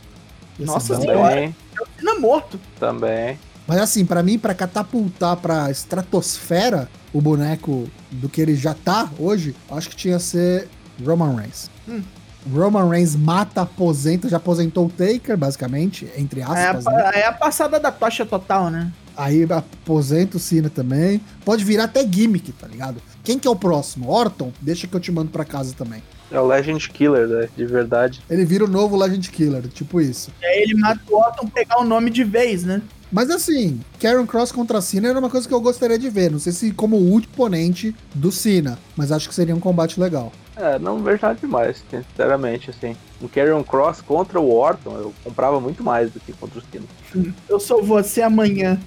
Nossa 0.57 0.95
bom. 0.95 1.01
Senhora. 1.01 1.29
Também, 1.35 1.55
Cena 1.97 2.19
morto. 2.19 2.59
também. 2.79 3.39
Mas 3.65 3.79
assim, 3.79 4.03
pra 4.05 4.21
mim, 4.23 4.37
pra 4.37 4.53
catapultar 4.53 5.37
pra 5.37 5.69
estratosfera 5.71 6.89
o 7.13 7.21
boneco 7.21 7.87
do 8.11 8.27
que 8.27 8.41
ele 8.41 8.55
já 8.55 8.73
tá 8.73 9.09
hoje, 9.17 9.55
acho 9.71 9.89
que 9.89 9.95
tinha 9.95 10.17
que 10.17 10.23
ser 10.23 10.67
Roman 11.05 11.35
Reigns. 11.35 11.69
Hum. 11.87 12.01
Roman 12.51 12.89
Reigns 12.89 13.15
mata, 13.15 13.61
aposenta, 13.61 14.27
já 14.27 14.37
aposentou 14.37 14.87
o 14.87 14.89
Taker, 14.89 15.37
basicamente, 15.37 16.09
entre 16.17 16.41
Aí 16.41 16.47
É 16.47 16.67
a, 16.67 16.71
aspas, 16.71 16.85
né? 16.85 17.11
aí 17.13 17.23
a 17.23 17.31
passada 17.31 17.79
da 17.79 17.91
tocha 17.91 18.25
total, 18.25 18.69
né? 18.69 18.91
Aí 19.19 19.45
aposenta 19.51 20.37
o 20.37 20.39
Cena 20.39 20.69
também. 20.69 21.19
Pode 21.43 21.65
virar 21.65 21.83
até 21.83 22.07
gimmick, 22.07 22.53
tá 22.53 22.65
ligado? 22.65 23.01
Quem 23.21 23.37
que 23.37 23.45
é 23.45 23.51
o 23.51 23.55
próximo? 23.55 24.09
Orton? 24.09 24.53
Deixa 24.61 24.87
que 24.87 24.95
eu 24.95 24.99
te 25.01 25.11
mando 25.11 25.29
pra 25.29 25.43
casa 25.43 25.75
também. 25.77 26.01
É 26.31 26.39
o 26.39 26.47
Legend 26.47 26.89
Killer, 26.89 27.27
né? 27.27 27.49
De 27.53 27.65
verdade. 27.65 28.21
Ele 28.29 28.45
vira 28.45 28.63
o 28.63 28.67
novo 28.67 28.95
Legend 28.95 29.29
Killer, 29.29 29.67
tipo 29.67 29.99
isso. 29.99 30.31
E 30.41 30.45
aí 30.45 30.61
ele 30.61 30.75
mata 30.75 31.01
o 31.09 31.17
Orton 31.17 31.47
pegar 31.47 31.81
o 31.81 31.83
nome 31.83 32.09
de 32.09 32.23
vez, 32.23 32.63
né? 32.63 32.81
Mas 33.11 33.29
assim, 33.29 33.81
Karen 33.99 34.25
Cross 34.25 34.53
contra 34.53 34.79
Cena 34.79 35.09
era 35.09 35.19
uma 35.19 35.29
coisa 35.29 35.45
que 35.45 35.53
eu 35.53 35.59
gostaria 35.59 35.99
de 35.99 36.09
ver. 36.09 36.31
Não 36.31 36.39
sei 36.39 36.53
se 36.53 36.71
como 36.71 36.95
o 36.95 37.11
último 37.11 37.33
oponente 37.33 37.93
do 38.15 38.31
Cena, 38.31 38.79
mas 38.95 39.11
acho 39.11 39.27
que 39.27 39.35
seria 39.35 39.53
um 39.53 39.59
combate 39.59 39.99
legal. 39.99 40.31
É, 40.55 40.79
não 40.79 41.03
vejo 41.03 41.19
nada 41.21 41.37
demais, 41.37 41.83
sinceramente, 41.89 42.69
assim. 42.69 42.95
Um 43.21 43.27
Carrion 43.27 43.63
Cross 43.63 43.99
contra 43.99 44.39
o 44.39 44.49
Orton, 44.49 44.95
eu 44.95 45.13
comprava 45.25 45.59
muito 45.59 45.83
mais 45.83 46.09
do 46.09 46.21
que 46.21 46.31
contra 46.31 46.59
o 46.59 46.63
Cena. 46.71 47.33
Eu 47.49 47.59
sou 47.59 47.83
você 47.83 48.21
amanhã. 48.21 48.79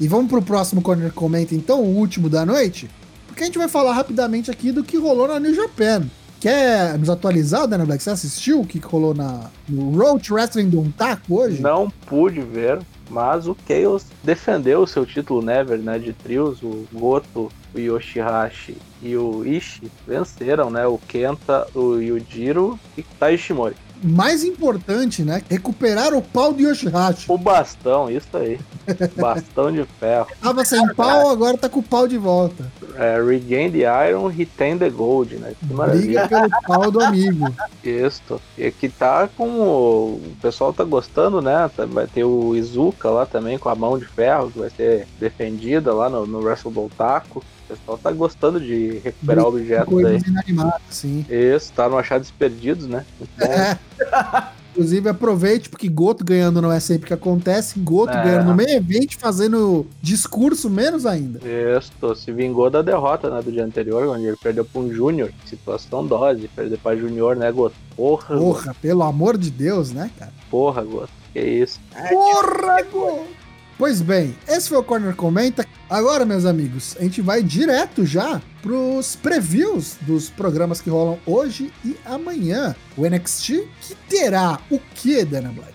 E 0.00 0.06
vamos 0.06 0.30
pro 0.30 0.40
próximo 0.40 0.80
Corner 0.80 1.12
Comenta, 1.12 1.54
então, 1.54 1.82
o 1.82 1.96
último 1.96 2.28
da 2.28 2.46
noite? 2.46 2.88
Porque 3.26 3.42
a 3.42 3.46
gente 3.46 3.58
vai 3.58 3.68
falar 3.68 3.92
rapidamente 3.92 4.50
aqui 4.50 4.70
do 4.70 4.84
que 4.84 4.96
rolou 4.96 5.26
na 5.26 5.40
New 5.40 5.54
Japan. 5.54 6.06
Quer 6.40 6.96
nos 6.96 7.10
atualizar, 7.10 7.66
Dana 7.66 7.84
Black? 7.84 8.00
Você 8.00 8.10
assistiu 8.10 8.60
o 8.60 8.66
que 8.66 8.78
rolou 8.78 9.12
na, 9.12 9.50
no 9.68 9.90
Road 9.90 10.32
Wrestling 10.32 10.68
do 10.68 10.88
Taco 10.92 11.40
hoje? 11.40 11.60
Não 11.60 11.90
pude 12.06 12.40
ver, 12.40 12.78
mas 13.10 13.48
o 13.48 13.56
Chaos 13.66 14.04
defendeu 14.22 14.82
o 14.82 14.86
seu 14.86 15.04
título 15.04 15.42
Never, 15.42 15.78
né, 15.78 15.98
de 15.98 16.12
trios. 16.12 16.62
O 16.62 16.86
Goto, 16.92 17.50
o 17.74 17.78
Yoshihashi 17.78 18.76
e 19.02 19.16
o 19.16 19.44
Ishii 19.44 19.90
venceram, 20.06 20.70
né, 20.70 20.86
o 20.86 20.96
Kenta, 20.96 21.66
o 21.74 21.96
Yujiro 21.96 22.78
e 22.96 23.02
Taishimori. 23.02 23.74
Mais 24.02 24.44
importante, 24.44 25.22
né? 25.22 25.42
Recuperar 25.48 26.14
o 26.14 26.22
pau 26.22 26.52
do 26.52 26.60
Yoshihashi. 26.62 27.26
O 27.28 27.36
bastão, 27.36 28.10
isso 28.10 28.28
aí. 28.34 28.58
Bastão 29.16 29.70
de 29.70 29.84
ferro. 30.00 30.26
Tava 30.40 30.64
sem 30.64 30.86
pau, 30.94 31.30
agora 31.30 31.58
tá 31.58 31.68
com 31.68 31.80
o 31.80 31.82
pau 31.82 32.08
de 32.08 32.16
volta. 32.16 32.70
É, 32.96 33.20
regain 33.22 33.70
the 33.70 34.08
Iron, 34.08 34.28
retain 34.28 34.78
the 34.78 34.88
Gold, 34.88 35.36
né? 35.36 35.52
Que 35.58 35.74
maravilha. 35.74 36.26
Briga 36.26 36.28
pelo 36.28 36.62
pau 36.66 36.90
do 36.90 37.00
amigo. 37.00 37.54
Isso. 37.84 38.40
E 38.56 38.70
que 38.70 38.88
tá 38.88 39.28
com. 39.36 39.48
O, 39.48 40.14
o 40.14 40.36
pessoal 40.40 40.72
tá 40.72 40.84
gostando, 40.84 41.42
né? 41.42 41.70
Tá- 41.76 41.86
Vai 41.86 42.06
ter 42.06 42.24
o 42.24 42.56
Izuka 42.56 43.10
lá 43.10 43.26
também 43.26 43.58
com 43.58 43.68
a 43.68 43.74
mão 43.74 43.98
de 43.98 44.04
ferro, 44.06 44.50
que 44.50 44.58
vai 44.58 44.70
ser 44.70 45.06
defendida 45.20 45.92
lá 45.92 46.08
no, 46.08 46.26
no 46.26 46.40
Wrestle 46.40 46.90
Taco. 46.96 47.42
O 47.68 47.76
pessoal 47.76 47.98
tá 47.98 48.10
gostando 48.12 48.58
de 48.58 48.98
recuperar 49.04 49.44
objetos 49.46 50.04
aí. 50.04 50.18
Inanimadas, 50.26 50.80
sim. 50.90 51.26
Isso, 51.28 51.72
tá 51.74 51.88
no 51.88 51.98
achados 51.98 52.30
perdidos, 52.30 52.86
né? 52.86 53.04
Bom. 53.38 53.44
É. 53.44 53.78
Inclusive, 54.72 55.08
aproveite, 55.08 55.68
porque 55.68 55.88
Goto 55.88 56.24
ganhando 56.24 56.62
não 56.62 56.70
é 56.70 56.78
sempre 56.78 57.08
que 57.08 57.12
acontece. 57.14 57.80
Goto 57.80 58.12
É. 58.12 58.22
ganhando 58.22 58.46
no 58.46 58.54
meio 58.54 58.70
evento, 58.70 59.18
fazendo 59.18 59.84
discurso 60.00 60.70
menos 60.70 61.04
ainda. 61.04 61.40
Isso, 61.76 62.14
se 62.14 62.30
vingou 62.30 62.70
da 62.70 62.80
derrota 62.80 63.28
né, 63.28 63.42
do 63.42 63.50
dia 63.50 63.64
anterior, 63.64 64.06
onde 64.06 64.26
ele 64.26 64.36
perdeu 64.36 64.64
pra 64.64 64.80
um 64.80 64.92
Júnior. 64.92 65.32
Situação 65.46 66.06
dose, 66.06 66.46
perder 66.54 66.78
pra 66.78 66.94
Júnior, 66.94 67.34
né, 67.34 67.50
Goto? 67.50 67.74
Porra, 67.96 68.36
Goto. 68.36 68.40
Porra, 68.40 68.76
pelo 68.80 69.02
amor 69.02 69.36
de 69.36 69.50
Deus, 69.50 69.90
né, 69.90 70.10
cara? 70.16 70.32
Porra, 70.48 70.82
Goto. 70.84 71.10
Que 71.32 71.40
isso. 71.40 71.80
Porra, 72.08 72.82
Goto! 72.84 73.37
Pois 73.78 74.02
bem, 74.02 74.36
esse 74.48 74.70
foi 74.70 74.78
o 74.78 74.82
Corner 74.82 75.14
Comenta. 75.14 75.64
Agora, 75.88 76.26
meus 76.26 76.44
amigos, 76.44 76.96
a 76.98 77.02
gente 77.04 77.22
vai 77.22 77.44
direto 77.44 78.04
já 78.04 78.42
pros 78.60 79.14
previews 79.14 79.96
dos 80.00 80.28
programas 80.28 80.80
que 80.80 80.90
rolam 80.90 81.16
hoje 81.24 81.72
e 81.84 81.96
amanhã. 82.04 82.74
O 82.96 83.08
NXT, 83.08 83.68
que 83.80 83.94
terá 84.08 84.58
o 84.68 84.80
que, 84.80 85.24
Dana 85.24 85.52
Black? 85.52 85.72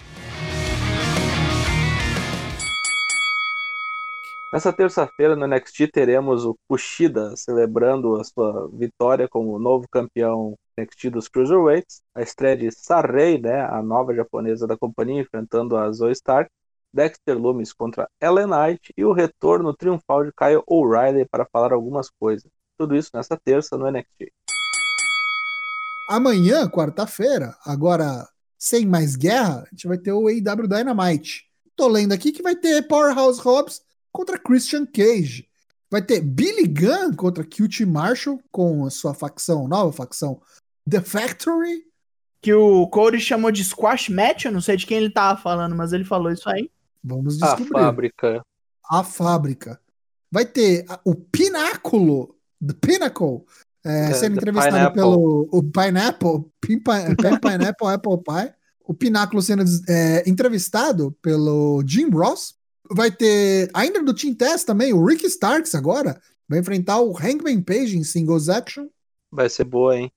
Nessa 4.51 4.74
terça-feira 4.74 5.38
no 5.38 5.48
NXT 5.48 5.88
teremos 5.88 6.43
o 6.43 6.57
Kushida 6.67 7.33
celebrando 7.38 8.19
a 8.19 8.24
sua 8.25 8.69
vitória 8.74 9.29
como 9.29 9.57
novo 9.57 9.88
campeão 9.89 10.55
NXT 10.77 11.10
dos 11.10 11.29
Cruiserweights. 11.29 12.01
A 12.13 12.22
estreia 12.22 12.57
de 12.57 12.69
Sarrei, 12.69 13.39
né, 13.39 13.62
a 13.62 13.81
nova 13.81 14.13
japonesa 14.13 14.67
da 14.67 14.77
companhia, 14.77 15.22
enfrentando 15.22 15.77
a 15.77 15.89
Zoe 15.93 16.12
Stark. 16.12 16.51
Dexter 16.94 17.38
Lumis 17.38 17.74
contra 17.74 18.08
Ellen 18.22 18.48
Knight 18.48 18.94
e 18.96 19.04
o 19.04 19.14
retorno 19.14 19.74
triunfal 19.74 20.26
de 20.26 20.32
Kyle 20.32 20.64
O'Reilly 20.68 21.26
para 21.26 21.46
falar 21.52 21.74
algumas 21.74 22.10
coisas. 22.10 22.50
Tudo 22.78 22.96
isso 22.96 23.10
nessa 23.14 23.36
terça 23.36 23.78
no 23.78 23.90
NXT. 23.90 24.32
Amanhã, 26.10 26.70
quarta-feira, 26.70 27.56
agora 27.66 28.28
sem 28.58 28.86
mais 28.86 29.16
guerra, 29.16 29.64
a 29.66 29.70
gente 29.72 29.88
vai 29.88 29.98
ter 29.98 30.14
o 30.14 30.28
AEW 30.28 30.68
Dynamite. 30.68 31.46
Tô 31.76 31.88
lendo 31.88 32.14
aqui 32.14 32.32
que 32.32 32.42
vai 32.42 32.56
ter 32.56 32.88
Powerhouse 32.88 33.42
Hobbs 33.42 33.82
contra 34.12 34.40
Christian 34.40 34.86
Cage. 34.86 35.50
Vai 35.92 36.02
ter 36.02 36.22
Billy 36.22 36.68
Gunn 36.68 37.14
contra 37.16 37.44
QT 37.44 37.86
Marshall 37.86 38.40
com 38.52 38.86
a 38.86 38.90
sua 38.90 39.14
facção, 39.14 39.68
nova 39.68 39.92
facção, 39.92 40.42
The 40.90 41.02
Factory. 41.02 41.84
Que 42.42 42.54
o 42.54 42.88
Cody 42.88 43.20
chamou 43.20 43.52
de 43.52 43.64
squash 43.64 44.10
match, 44.10 44.46
eu 44.46 44.52
não 44.52 44.62
sei 44.62 44.78
de 44.78 44.86
quem 44.86 44.98
ele 44.98 45.10
tava 45.10 45.40
falando, 45.42 45.76
mas 45.76 45.94
ele 45.94 46.04
falou 46.04 46.32
isso 46.32 46.50
aí. 46.50 46.70
Vamos 47.03 47.41
A 47.41 47.48
descobrir. 47.55 47.72
fábrica. 47.81 48.45
a 48.89 49.03
fábrica. 49.03 49.79
Vai 50.31 50.45
ter 50.45 50.86
a- 50.89 51.00
o 51.05 51.15
Pináculo, 51.15 52.36
The 52.65 52.74
Pinnacle, 52.74 53.43
é, 53.86 54.10
É, 54.10 54.13
sendo 54.13 54.38
entrevistado 54.38 54.72
Pineapple. 54.75 54.95
pelo 55.01 55.50
o 55.51 55.63
Pineapple, 55.63 56.45
Pin, 56.62 56.79
Pineapple 56.79 57.88
Apple 57.93 58.17
Pie. 58.24 58.53
O 58.86 58.93
Pináculo 58.93 59.41
sendo 59.41 59.63
é, 59.88 60.27
entrevistado 60.29 61.12
pelo 61.22 61.83
Jim 61.88 62.10
Ross. 62.10 62.55
Vai 62.91 63.10
ter, 63.12 63.69
ainda 63.74 64.03
do 64.03 64.13
Team 64.13 64.33
Test 64.36 64.65
também, 64.65 64.93
o 64.93 65.05
Rick 65.05 65.25
Starks 65.25 65.74
agora. 65.74 66.19
Vai 66.50 66.60
enfrentar 66.60 67.00
o 67.00 67.17
Hangman 67.17 67.62
Page 67.62 67.98
em 67.98 68.03
Singles 68.03 68.50
Action. 68.50 68.88
Vai 69.31 69.50
ser 69.50 69.63
boa, 69.63 69.98
hein? 69.98 70.12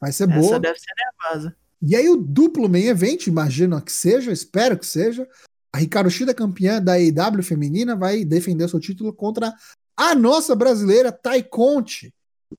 Vai 0.00 0.12
ser 0.12 0.30
Essa 0.30 0.38
boa. 0.40 0.60
deve 0.60 0.78
ser 0.78 0.92
nervosa. 0.96 1.56
E 1.82 1.96
aí 1.96 2.08
o 2.08 2.16
duplo 2.16 2.68
main 2.68 2.84
event, 2.86 3.26
imagino 3.26 3.80
que 3.82 3.90
seja, 3.92 4.30
espero 4.30 4.78
que 4.78 4.86
seja. 4.86 5.28
A 5.72 5.78
Ricardo 5.78 6.10
Shida, 6.10 6.34
campeã 6.34 6.80
da 6.82 6.92
AEW 6.94 7.42
feminina, 7.42 7.96
vai 7.96 8.24
defender 8.24 8.68
seu 8.68 8.78
título 8.78 9.12
contra 9.12 9.54
a 9.96 10.14
nossa 10.14 10.54
brasileira 10.54 11.10
Tai 11.10 11.42
Conte. 11.42 12.12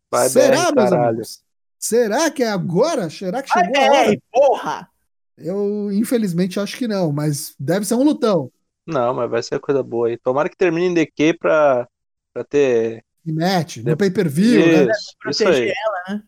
Vai 0.09 0.29
Será, 0.29 0.65
bem, 0.71 0.75
meus 0.75 0.89
caralho. 0.89 1.07
amigos? 1.09 1.43
Será 1.77 2.31
que 2.31 2.41
é 2.43 2.49
agora? 2.49 3.09
Será 3.09 3.43
que 3.43 3.49
chegou 3.51 3.77
a 3.77 3.85
hora? 3.85 4.13
é, 4.13 4.17
porra! 4.31 4.89
Eu, 5.37 5.91
infelizmente, 5.91 6.59
acho 6.59 6.77
que 6.77 6.87
não, 6.87 7.11
mas 7.11 7.55
deve 7.59 7.85
ser 7.85 7.95
um 7.95 8.03
lutão. 8.03 8.51
Não, 8.85 9.13
mas 9.13 9.29
vai 9.29 9.43
ser 9.43 9.59
coisa 9.59 9.81
boa 9.83 10.07
aí. 10.07 10.17
Tomara 10.17 10.49
que 10.49 10.57
termine 10.57 10.87
em 10.87 10.93
DQ 10.93 11.37
pra, 11.39 11.87
pra 12.33 12.43
ter. 12.43 13.03
E 13.25 13.31
match, 13.31 13.77
no 13.77 13.95
pay-per-view, 13.95 14.65
né? 14.85 14.91
Isso, 14.91 15.15
Proteger 15.19 15.53
aí. 15.53 15.73
ela, 15.85 16.19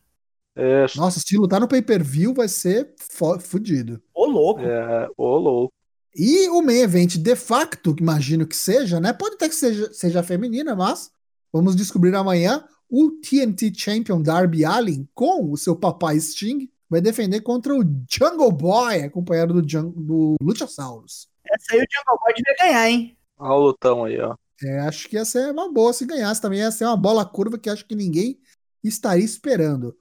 né? 0.55 0.85
Isso. 0.85 0.97
Nossa, 0.97 1.19
se 1.19 1.37
lutar 1.37 1.59
no 1.59 1.67
pay-per-view 1.67 2.33
vai 2.33 2.47
ser 2.47 2.93
fudido. 3.41 4.01
Ô, 4.13 4.25
louco. 4.25 4.61
É, 4.61 5.09
ô 5.17 5.37
louco. 5.37 5.73
E 6.15 6.47
o 6.49 6.61
main 6.61 6.77
event 6.79 7.17
de 7.17 7.35
facto, 7.35 7.93
que 7.93 8.01
imagino 8.01 8.47
que 8.47 8.55
seja, 8.55 8.99
né? 8.99 9.11
Pode 9.11 9.35
até 9.35 9.49
que 9.49 9.55
seja, 9.55 9.91
seja 9.93 10.23
feminina, 10.23 10.75
mas 10.75 11.11
vamos 11.51 11.75
descobrir 11.75 12.15
amanhã. 12.15 12.63
O 12.89 13.11
TNT 13.11 13.73
Champion 13.75 14.21
Darby 14.21 14.63
Allin, 14.63 15.07
com 15.13 15.51
o 15.51 15.57
seu 15.57 15.75
papai 15.75 16.19
Sting, 16.19 16.69
vai 16.89 17.01
defender 17.01 17.41
contra 17.41 17.75
o 17.75 17.83
Jungle 18.09 18.51
Boy, 18.51 19.01
acompanhado 19.03 19.59
do, 19.61 19.67
Jun- 19.69 19.91
do 19.91 20.35
Luchasaurus. 20.41 21.27
Essa 21.45 21.73
aí 21.73 21.79
o 21.79 21.85
Jungle 21.91 22.19
Boy 22.21 22.33
devia 22.35 22.55
ganhar, 22.59 22.89
hein? 22.89 23.17
Olha 23.37 23.53
o 23.53 23.59
lutão 23.59 24.05
aí, 24.05 24.19
ó. 24.21 24.35
É, 24.63 24.79
acho 24.81 25.09
que 25.09 25.17
ia 25.17 25.25
ser 25.25 25.51
uma 25.51 25.69
boa 25.71 25.91
se 25.91 26.05
ganhasse 26.05 26.41
também. 26.41 26.59
Ia 26.59 26.71
ser 26.71 26.85
uma 26.85 26.95
bola 26.95 27.25
curva 27.25 27.57
que 27.57 27.69
acho 27.69 27.85
que 27.85 27.95
ninguém 27.95 28.39
estaria 28.81 29.25
esperando. 29.25 29.97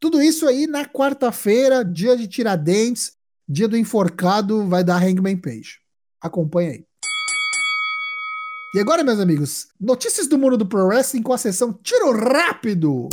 Tudo 0.00 0.20
isso 0.20 0.48
aí 0.48 0.66
na 0.66 0.84
quarta-feira, 0.84 1.84
dia 1.84 2.16
de 2.16 2.26
Tiradentes, 2.26 3.12
dia 3.48 3.68
do 3.68 3.76
enforcado, 3.76 4.68
vai 4.68 4.84
dar 4.84 5.02
Hangman 5.02 5.36
Page. 5.36 5.80
Acompanha 6.20 6.70
aí. 6.72 6.84
E 8.74 8.80
agora, 8.80 9.04
meus 9.04 9.20
amigos, 9.20 9.68
notícias 9.78 10.26
do 10.26 10.38
mundo 10.38 10.56
do 10.56 10.64
Pro 10.64 10.86
Wrestling 10.86 11.22
com 11.22 11.32
a 11.32 11.38
sessão 11.38 11.72
Tiro 11.72 12.10
Rápido. 12.12 13.08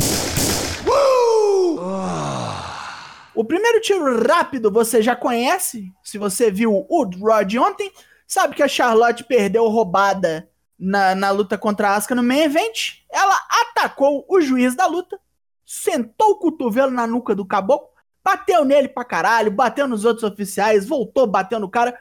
O 3.34 3.44
primeiro 3.44 3.80
tiro 3.80 4.26
rápido 4.26 4.70
você 4.70 5.02
já 5.02 5.16
conhece. 5.16 5.92
Se 6.02 6.18
você 6.18 6.50
viu 6.50 6.86
o 6.88 7.02
Rod 7.04 7.54
ontem, 7.56 7.90
sabe 8.26 8.54
que 8.54 8.62
a 8.62 8.68
Charlotte 8.68 9.24
perdeu 9.24 9.68
roubada 9.68 10.48
na, 10.78 11.14
na 11.14 11.30
luta 11.30 11.58
contra 11.58 11.90
a 11.90 11.96
Asuka 11.96 12.14
no 12.14 12.22
main 12.22 12.40
event. 12.40 13.02
Ela 13.10 13.38
atacou 13.62 14.24
o 14.28 14.40
juiz 14.40 14.74
da 14.74 14.86
luta, 14.86 15.18
sentou 15.64 16.30
o 16.30 16.36
cotovelo 16.36 16.90
na 16.90 17.06
nuca 17.06 17.34
do 17.34 17.46
caboclo, 17.46 17.89
bateu 18.24 18.64
nele 18.64 18.88
pra 18.88 19.04
caralho, 19.04 19.50
bateu 19.50 19.88
nos 19.88 20.04
outros 20.04 20.30
oficiais, 20.30 20.86
voltou, 20.86 21.26
bateu 21.26 21.58
no 21.58 21.68
cara. 21.68 21.98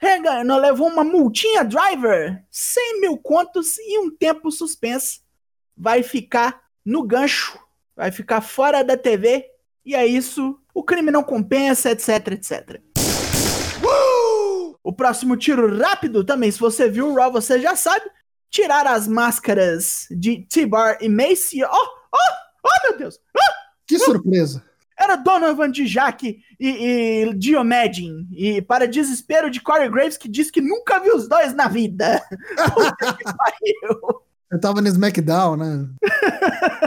Reganhou, 0.00 0.58
levou 0.58 0.88
uma 0.88 1.02
multinha 1.02 1.64
driver, 1.64 2.44
100 2.50 3.00
mil 3.00 3.18
contos 3.18 3.78
e 3.78 3.98
um 3.98 4.10
tempo 4.10 4.50
suspenso. 4.50 5.20
Vai 5.76 6.02
ficar 6.02 6.62
no 6.84 7.02
gancho, 7.02 7.58
vai 7.96 8.10
ficar 8.10 8.40
fora 8.40 8.84
da 8.84 8.96
TV 8.96 9.44
e 9.84 9.94
é 9.94 10.06
isso. 10.06 10.58
O 10.72 10.82
crime 10.82 11.10
não 11.10 11.22
compensa, 11.22 11.90
etc, 11.90 12.28
etc. 12.28 12.80
O 14.82 14.92
próximo 14.92 15.36
tiro 15.36 15.76
rápido 15.76 16.24
também, 16.24 16.50
se 16.50 16.58
você 16.58 16.88
viu 16.88 17.08
o 17.08 17.14
Raw, 17.14 17.30
você 17.30 17.60
já 17.60 17.76
sabe. 17.76 18.08
Tirar 18.50 18.86
as 18.86 19.06
máscaras 19.06 20.06
de 20.10 20.46
T-Bar 20.46 20.96
e 21.02 21.08
Macy. 21.08 21.62
Oh, 21.62 21.68
oh, 21.68 22.18
oh, 22.64 22.88
meu 22.88 22.96
Deus! 22.96 23.20
Que 23.86 23.98
surpresa. 23.98 24.64
Era 25.08 25.16
Donovan 25.16 25.70
Dijak 25.70 26.38
e, 26.60 26.68
e 26.68 27.34
Diomedin. 27.34 28.28
E 28.30 28.60
para 28.60 28.86
desespero 28.86 29.50
de 29.50 29.58
Corey 29.58 29.88
Graves, 29.88 30.18
que 30.18 30.28
disse 30.28 30.52
que 30.52 30.60
nunca 30.60 31.00
viu 31.00 31.16
os 31.16 31.26
dois 31.26 31.54
na 31.54 31.66
vida. 31.66 32.22
Puta 32.74 33.14
que 33.14 33.24
pariu. 33.24 34.22
Eu 34.50 34.60
tava 34.60 34.82
no 34.82 34.88
SmackDown, 34.88 35.56
né? 35.56 35.88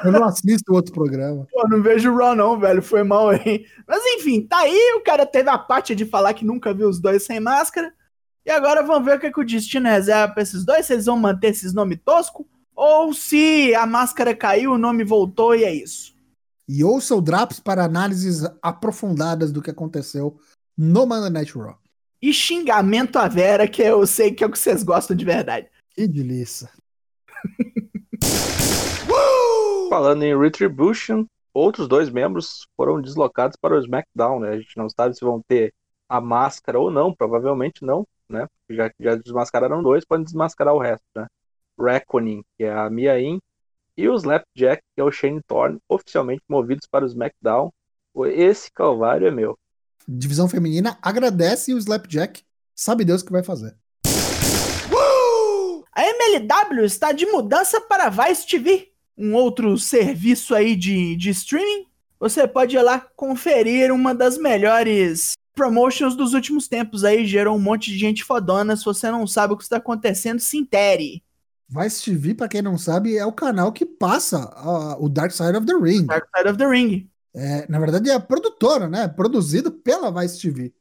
Eu 0.03 0.11
não 0.11 0.23
assisto 0.23 0.73
outro 0.73 0.93
programa. 0.93 1.47
Pô, 1.51 1.67
não 1.67 1.81
vejo 1.81 2.11
o 2.11 2.17
Raw 2.17 2.35
não, 2.35 2.59
velho. 2.59 2.81
Foi 2.81 3.03
mal 3.03 3.29
aí. 3.29 3.65
Mas 3.87 4.03
enfim, 4.17 4.41
tá 4.41 4.59
aí. 4.59 4.95
O 4.97 5.03
cara 5.03 5.25
teve 5.25 5.49
a 5.49 5.57
parte 5.57 5.95
de 5.95 6.05
falar 6.05 6.33
que 6.35 6.45
nunca 6.45 6.73
viu 6.73 6.87
os 6.87 6.99
dois 6.99 7.23
sem 7.23 7.39
máscara. 7.39 7.91
E 8.45 8.51
agora 8.51 8.83
vamos 8.83 9.05
ver 9.05 9.17
o 9.17 9.19
que, 9.19 9.31
que 9.31 9.39
o 9.39 9.45
destino 9.45 9.89
reserva 9.89 10.33
pra 10.33 10.43
esses 10.43 10.63
dois. 10.63 10.85
Se 10.85 10.93
eles 10.93 11.05
vão 11.05 11.17
manter 11.17 11.49
esses 11.49 11.73
nomes 11.73 11.99
toscos. 12.05 12.45
Ou 12.75 13.13
se 13.13 13.73
a 13.75 13.85
máscara 13.85 14.35
caiu, 14.35 14.73
o 14.73 14.77
nome 14.77 15.03
voltou 15.03 15.55
e 15.55 15.63
é 15.63 15.73
isso. 15.73 16.10
E 16.67 16.83
ouça 16.83 17.15
o 17.15 17.21
Drops 17.21 17.59
para 17.59 17.85
análises 17.85 18.43
aprofundadas 18.61 19.51
do 19.51 19.61
que 19.61 19.71
aconteceu 19.71 20.39
no 20.77 21.05
Monday 21.05 21.29
Night 21.29 21.57
Raw. 21.57 21.77
E 22.21 22.31
xingamento 22.31 23.17
à 23.17 23.27
Vera, 23.27 23.67
que 23.67 23.81
eu 23.81 24.05
sei 24.05 24.31
que 24.31 24.43
é 24.43 24.47
o 24.47 24.51
que 24.51 24.59
vocês 24.59 24.83
gostam 24.83 25.17
de 25.17 25.25
verdade. 25.25 25.67
Que 25.89 26.07
delícia. 26.07 26.69
Falando 29.89 30.23
em 30.23 30.37
Retribution, 30.37 31.25
outros 31.53 31.87
dois 31.87 32.09
membros 32.09 32.67
foram 32.77 33.01
deslocados 33.01 33.57
para 33.59 33.75
o 33.75 33.79
SmackDown, 33.79 34.39
né? 34.39 34.49
A 34.49 34.57
gente 34.57 34.77
não 34.77 34.87
sabe 34.87 35.15
se 35.15 35.25
vão 35.25 35.41
ter 35.47 35.73
a 36.07 36.21
máscara 36.21 36.79
ou 36.79 36.91
não, 36.91 37.13
provavelmente 37.13 37.83
não, 37.83 38.07
né? 38.29 38.47
Já, 38.69 38.91
já 38.99 39.15
desmascararam 39.15 39.83
dois, 39.83 40.05
podem 40.05 40.23
desmascarar 40.23 40.73
o 40.73 40.79
resto, 40.79 41.03
né? 41.15 41.27
Reckoning, 41.79 42.43
que 42.57 42.63
é 42.63 42.71
a 42.71 42.89
Mia 42.89 43.19
Yim, 43.19 43.39
e 43.97 44.07
o 44.07 44.15
Slapjack, 44.15 44.81
que 44.95 45.01
é 45.01 45.03
o 45.03 45.11
Shane 45.11 45.41
Thorne, 45.47 45.79
oficialmente 45.87 46.41
movidos 46.47 46.87
para 46.89 47.05
o 47.05 47.07
SmackDown. 47.07 47.71
Esse 48.27 48.71
calvário 48.71 49.27
é 49.27 49.31
meu. 49.31 49.57
Divisão 50.07 50.49
feminina 50.49 50.97
agradece 51.01 51.73
o 51.73 51.77
Slapjack, 51.77 52.43
sabe 52.75 53.05
Deus 53.05 53.21
o 53.21 53.25
que 53.25 53.31
vai 53.31 53.43
fazer. 53.43 53.75
A 55.93 56.03
MLW 56.03 56.85
está 56.85 57.11
de 57.11 57.25
mudança 57.25 57.79
para 57.81 58.09
Vice 58.09 58.47
TV, 58.47 58.91
um 59.17 59.33
outro 59.35 59.77
serviço 59.77 60.55
aí 60.55 60.75
de, 60.75 61.15
de 61.15 61.29
streaming. 61.29 61.85
Você 62.19 62.47
pode 62.47 62.75
ir 62.75 62.81
lá 62.81 62.99
conferir 63.15 63.91
uma 63.91 64.15
das 64.15 64.37
melhores 64.37 65.33
promotions 65.53 66.15
dos 66.15 66.33
últimos 66.33 66.67
tempos 66.67 67.03
aí, 67.03 67.25
gerou 67.25 67.55
um 67.55 67.59
monte 67.59 67.91
de 67.91 67.97
gente 67.97 68.23
fodona. 68.23 68.75
Se 68.75 68.85
você 68.85 69.11
não 69.11 69.27
sabe 69.27 69.53
o 69.53 69.57
que 69.57 69.63
está 69.63 69.77
acontecendo, 69.77 70.39
se 70.39 70.57
intere. 70.57 71.23
Vice 71.71 72.03
TV, 72.03 72.33
pra 72.33 72.49
quem 72.49 72.61
não 72.61 72.77
sabe, 72.77 73.15
é 73.15 73.25
o 73.25 73.31
canal 73.31 73.71
que 73.71 73.85
passa 73.85 74.39
uh, 74.61 75.01
o 75.01 75.07
Dark 75.07 75.31
Side 75.31 75.55
of 75.55 75.65
the 75.65 75.73
Ring. 75.73 76.05
Dark 76.05 76.27
Side 76.35 76.49
of 76.49 76.57
the 76.57 76.67
Ring. 76.67 77.09
É, 77.33 77.65
na 77.69 77.79
verdade, 77.79 78.09
é 78.09 78.13
a 78.13 78.19
produtora, 78.19 78.89
né? 78.89 79.07
Produzido 79.07 79.71
pela 79.71 80.11
Vice 80.11 80.41
TV. 80.41 80.73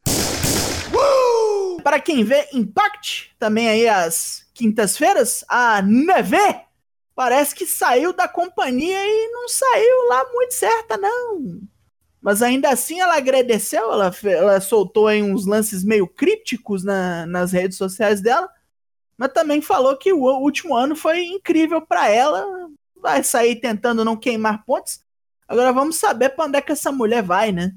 Para 1.85 2.01
quem 2.01 2.25
vê 2.25 2.49
Impact, 2.53 3.37
também 3.39 3.69
aí 3.69 3.89
às 3.89 4.45
quintas-feiras, 4.53 5.45
a 5.49 5.81
Neve 5.81 6.37
parece 7.15 7.55
que 7.55 7.67
saiu 7.67 8.13
da 8.13 8.27
companhia 8.27 8.99
e 8.99 9.31
não 9.31 9.49
saiu 9.49 10.09
lá 10.09 10.25
muito 10.33 10.55
certa, 10.55 10.97
não. 10.97 11.61
Mas 12.21 12.43
ainda 12.43 12.69
assim 12.69 13.01
ela 13.01 13.17
agradeceu, 13.17 13.93
ela, 13.93 14.13
ela 14.25 14.61
soltou 14.61 15.07
aí 15.07 15.23
uns 15.23 15.47
lances 15.47 15.85
meio 15.85 16.09
crípticos 16.09 16.83
na, 16.83 17.27
nas 17.27 17.53
redes 17.53 17.79
sociais 17.79 18.21
dela, 18.21 18.49
mas 19.21 19.35
também 19.35 19.61
falou 19.61 19.99
que 19.99 20.15
o 20.15 20.25
último 20.39 20.75
ano 20.75 20.97
foi 20.97 21.23
incrível 21.27 21.85
para 21.85 22.09
ela, 22.09 22.43
vai 22.97 23.23
sair 23.23 23.57
tentando 23.57 24.03
não 24.03 24.17
queimar 24.17 24.65
pontes. 24.65 25.05
Agora 25.47 25.75
vamos 25.75 25.97
saber 25.97 26.31
para 26.31 26.47
onde 26.47 26.57
é 26.57 26.63
que 26.63 26.73
essa 26.73 26.91
mulher 26.91 27.23
vai, 27.23 27.53
né? 27.53 27.75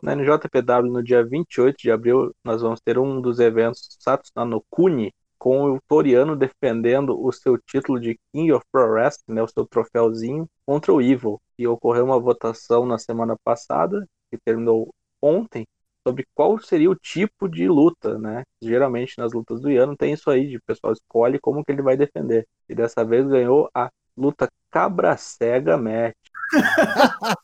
Na 0.00 0.14
NJPW, 0.14 0.92
no 0.92 1.02
dia 1.02 1.26
28 1.26 1.76
de 1.76 1.90
abril, 1.90 2.32
nós 2.44 2.62
vamos 2.62 2.80
ter 2.80 2.96
um 2.96 3.20
dos 3.20 3.40
eventos 3.40 3.96
Satsuna 3.98 4.44
no 4.44 4.64
Kuni, 4.70 5.12
com 5.36 5.72
o 5.72 5.80
Toriano 5.88 6.36
defendendo 6.36 7.20
o 7.20 7.32
seu 7.32 7.58
título 7.58 7.98
de 7.98 8.16
King 8.32 8.52
of 8.52 8.64
Pro 8.70 8.88
Wrestling, 8.88 9.34
né, 9.34 9.42
o 9.42 9.48
seu 9.48 9.66
troféuzinho, 9.66 10.46
contra 10.64 10.92
o 10.92 11.02
Evil. 11.02 11.40
E 11.58 11.66
ocorreu 11.66 12.04
uma 12.04 12.20
votação 12.20 12.86
na 12.86 12.98
semana 12.98 13.34
passada, 13.42 14.06
que 14.30 14.38
terminou 14.38 14.94
ontem, 15.20 15.66
sobre 16.06 16.26
qual 16.34 16.58
seria 16.58 16.90
o 16.90 16.94
tipo 16.94 17.48
de 17.48 17.68
luta, 17.68 18.18
né? 18.18 18.42
Geralmente 18.62 19.18
nas 19.18 19.32
lutas 19.32 19.60
do 19.60 19.70
Iano 19.70 19.96
tem 19.96 20.12
isso 20.12 20.30
aí, 20.30 20.48
de 20.48 20.56
o 20.56 20.62
pessoal 20.62 20.92
escolhe 20.92 21.38
como 21.38 21.64
que 21.64 21.72
ele 21.72 21.82
vai 21.82 21.96
defender. 21.96 22.46
E 22.68 22.74
dessa 22.74 23.04
vez 23.04 23.26
ganhou 23.26 23.68
a 23.74 23.90
luta 24.16 24.48
cabra 24.70 25.16
cega 25.16 25.76
match. 25.76 26.16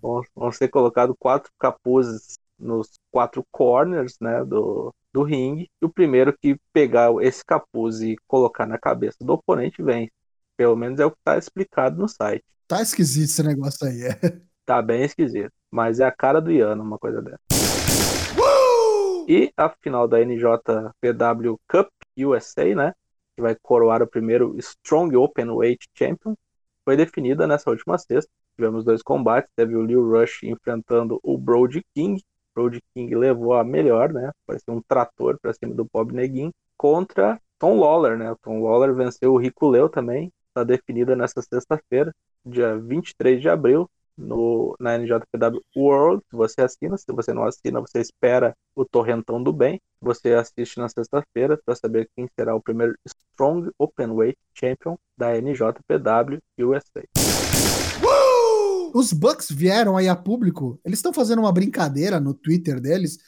vão, 0.00 0.22
vão 0.34 0.52
ser 0.52 0.68
colocados 0.68 1.14
quatro 1.18 1.50
capuzes 1.58 2.38
nos 2.58 2.88
quatro 3.10 3.44
corners, 3.50 4.16
né, 4.20 4.44
do, 4.44 4.94
do 5.12 5.22
ringue. 5.22 5.68
E 5.80 5.84
o 5.84 5.88
primeiro 5.88 6.36
que 6.36 6.56
pegar 6.72 7.10
esse 7.20 7.44
capuz 7.44 8.00
e 8.00 8.16
colocar 8.26 8.66
na 8.66 8.78
cabeça 8.78 9.18
do 9.20 9.32
oponente 9.32 9.82
vence. 9.82 10.12
Pelo 10.56 10.76
menos 10.76 11.00
é 11.00 11.06
o 11.06 11.10
que 11.10 11.18
está 11.18 11.36
explicado 11.36 11.98
no 11.98 12.08
site. 12.08 12.44
Tá 12.66 12.80
esquisito 12.80 13.30
esse 13.30 13.42
negócio 13.42 13.86
aí, 13.86 14.02
é. 14.04 14.40
Tá 14.64 14.80
bem 14.80 15.02
esquisito. 15.02 15.52
Mas 15.70 16.00
é 16.00 16.04
a 16.04 16.12
cara 16.12 16.40
do 16.40 16.50
Iano, 16.50 16.82
uma 16.82 16.98
coisa 16.98 17.20
dessa. 17.20 17.63
E 19.26 19.52
a 19.56 19.68
final 19.68 20.06
da 20.06 20.20
NJPW 20.20 21.58
Cup 21.68 21.88
USA, 22.18 22.74
né? 22.74 22.94
Que 23.34 23.42
vai 23.42 23.56
coroar 23.60 24.02
o 24.02 24.06
primeiro 24.06 24.56
Strong 24.58 25.16
Open 25.16 25.50
Weight 25.50 25.86
Champion. 25.94 26.34
Foi 26.84 26.96
definida 26.96 27.46
nessa 27.46 27.70
última 27.70 27.98
sexta. 27.98 28.30
Tivemos 28.56 28.84
dois 28.84 29.02
combates. 29.02 29.50
Teve 29.56 29.74
o 29.76 29.82
Lil 29.82 30.08
Rush 30.08 30.42
enfrentando 30.44 31.18
o 31.22 31.36
Brody 31.38 31.82
King 31.94 32.22
Road 32.56 32.80
King 32.94 33.14
levou 33.14 33.54
a 33.54 33.64
melhor, 33.64 34.12
né? 34.12 34.30
Parecia 34.46 34.72
um 34.72 34.80
trator 34.80 35.38
para 35.40 35.52
cima 35.52 35.74
do 35.74 35.84
Bob 35.92 36.12
Neguin 36.12 36.52
contra 36.76 37.40
Tom 37.58 37.78
Lawler, 37.78 38.16
né? 38.16 38.30
O 38.30 38.36
Tom 38.36 38.62
Lawler 38.62 38.94
venceu 38.94 39.32
o 39.32 39.38
Rico 39.38 39.68
Leo 39.68 39.88
também. 39.88 40.32
Está 40.48 40.62
definida 40.62 41.16
nessa 41.16 41.42
sexta-feira, 41.42 42.14
dia 42.46 42.78
23 42.78 43.40
de 43.40 43.48
abril, 43.48 43.90
no, 44.16 44.76
na 44.80 44.96
NJPW 44.98 45.60
World. 45.76 46.22
Você 46.32 46.62
assina, 46.62 46.96
se 46.96 47.06
você 47.08 47.32
não 47.32 47.44
assina, 47.44 47.80
você 47.80 48.00
espera 48.00 48.54
o 48.74 48.84
Torrentão 48.84 49.42
do 49.42 49.52
Bem. 49.52 49.80
Você 50.00 50.34
assiste 50.34 50.78
na 50.78 50.88
sexta-feira 50.88 51.58
para 51.64 51.74
saber 51.74 52.08
quem 52.16 52.28
será 52.38 52.54
o 52.54 52.62
primeiro 52.62 52.94
Strong 53.06 53.70
Openweight 53.78 54.38
Champion 54.54 54.96
da 55.18 55.36
NJPW 55.40 56.38
USA 56.60 57.04
os 58.94 59.12
Bucks 59.12 59.50
vieram 59.50 59.96
aí 59.96 60.08
a 60.08 60.14
público, 60.14 60.78
eles 60.84 61.00
estão 61.00 61.12
fazendo 61.12 61.40
uma 61.40 61.52
brincadeira 61.52 62.20
no 62.20 62.32
Twitter 62.32 62.80
deles, 62.80 63.18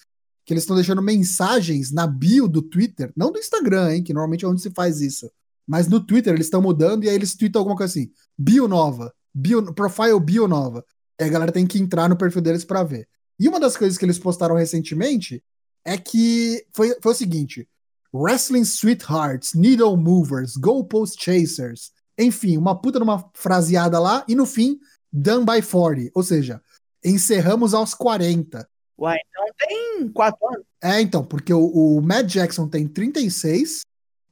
que 0.44 0.54
eles 0.54 0.62
estão 0.62 0.76
deixando 0.76 1.02
mensagens 1.02 1.90
na 1.90 2.06
bio 2.06 2.46
do 2.46 2.62
Twitter, 2.62 3.12
não 3.16 3.32
do 3.32 3.38
Instagram, 3.40 3.92
hein, 3.92 4.02
que 4.04 4.14
normalmente 4.14 4.44
é 4.44 4.48
onde 4.48 4.62
se 4.62 4.70
faz 4.70 5.00
isso. 5.00 5.28
Mas 5.66 5.88
no 5.88 5.98
Twitter 5.98 6.32
eles 6.32 6.46
estão 6.46 6.62
mudando 6.62 7.02
e 7.02 7.08
aí 7.08 7.16
eles 7.16 7.34
tweetam 7.34 7.60
alguma 7.60 7.76
coisa 7.76 7.90
assim: 7.90 8.12
bio 8.38 8.68
nova, 8.68 9.12
bio, 9.36 9.74
profile 9.74 10.18
bio 10.18 10.48
nova. 10.48 10.84
E 11.20 11.24
a 11.24 11.28
galera 11.28 11.52
tem 11.52 11.66
que 11.66 11.78
entrar 11.78 12.08
no 12.08 12.16
perfil 12.16 12.40
deles 12.40 12.64
para 12.64 12.82
ver. 12.82 13.06
E 13.38 13.48
uma 13.48 13.60
das 13.60 13.76
coisas 13.76 13.98
que 13.98 14.04
eles 14.04 14.18
postaram 14.18 14.54
recentemente 14.54 15.42
é 15.84 15.98
que 15.98 16.64
foi, 16.72 16.96
foi 17.02 17.12
o 17.12 17.16
seguinte: 17.16 17.68
Wrestling 18.12 18.62
Sweethearts, 18.62 19.54
Needle 19.54 19.96
Movers, 19.96 20.56
Goalpost 20.56 21.22
Chasers. 21.22 21.92
Enfim, 22.18 22.56
uma 22.56 22.74
puta 22.80 22.98
numa 22.98 23.30
fraseada 23.34 24.00
lá, 24.00 24.24
e 24.26 24.34
no 24.34 24.46
fim 24.46 24.80
done 25.12 25.44
by 25.44 25.60
40, 25.62 26.10
ou 26.14 26.22
seja, 26.22 26.62
encerramos 27.04 27.74
aos 27.74 27.92
40. 27.92 28.66
Uai, 28.98 29.18
então 29.28 29.44
tem 29.58 30.08
4 30.08 30.48
anos. 30.48 30.66
É, 30.82 31.00
então, 31.00 31.22
porque 31.22 31.52
o, 31.52 31.66
o 31.66 32.00
Matt 32.00 32.26
Jackson 32.26 32.66
tem 32.66 32.88
36 32.88 33.82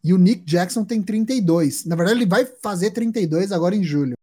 e 0.03 0.15
o 0.15 0.19
Nick 0.19 0.45
Jackson 0.45 0.85
tem 0.85 1.03
32. 1.03 1.85
Na 1.85 1.95
verdade, 1.95 2.19
ele 2.19 2.27
vai 2.27 2.47
fazer 2.63 2.91
32 2.91 3.53
agora 3.53 3.77
em 3.77 3.85
julho. 3.85 4.15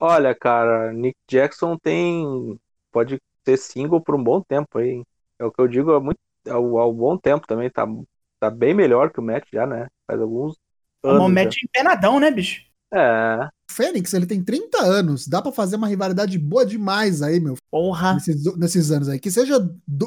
Olha, 0.00 0.34
cara, 0.34 0.92
Nick 0.92 1.16
Jackson 1.28 1.76
tem. 1.76 2.58
Pode 2.92 3.20
ser 3.44 3.56
single 3.56 4.00
por 4.00 4.14
um 4.14 4.22
bom 4.22 4.40
tempo 4.40 4.78
aí. 4.78 5.02
É 5.38 5.44
o 5.44 5.50
que 5.50 5.60
eu 5.60 5.68
digo 5.68 5.92
há, 5.92 6.00
muito, 6.00 6.18
há 6.48 6.58
um 6.58 6.92
bom 6.92 7.16
tempo 7.16 7.46
também. 7.46 7.70
Tá, 7.70 7.86
tá 8.38 8.50
bem 8.50 8.74
melhor 8.74 9.10
que 9.10 9.18
o 9.18 9.22
Matt 9.22 9.46
já, 9.52 9.66
né? 9.66 9.88
Faz 10.06 10.20
alguns. 10.20 10.56
Anos. 11.02 11.22
O 11.22 11.28
Matt 11.28 11.56
empenadão, 11.62 12.20
né, 12.20 12.30
bicho? 12.30 12.62
É. 12.92 13.48
Fênix, 13.70 14.14
ele 14.14 14.26
tem 14.26 14.42
30 14.42 14.78
anos. 14.82 15.26
Dá 15.26 15.42
para 15.42 15.52
fazer 15.52 15.76
uma 15.76 15.88
rivalidade 15.88 16.38
boa 16.38 16.64
demais 16.64 17.22
aí, 17.22 17.38
meu. 17.38 17.56
Porra. 17.70 18.14
Nesses, 18.14 18.56
nesses 18.56 18.90
anos 18.90 19.08
aí. 19.08 19.18
Que 19.18 19.30
seja 19.30 19.56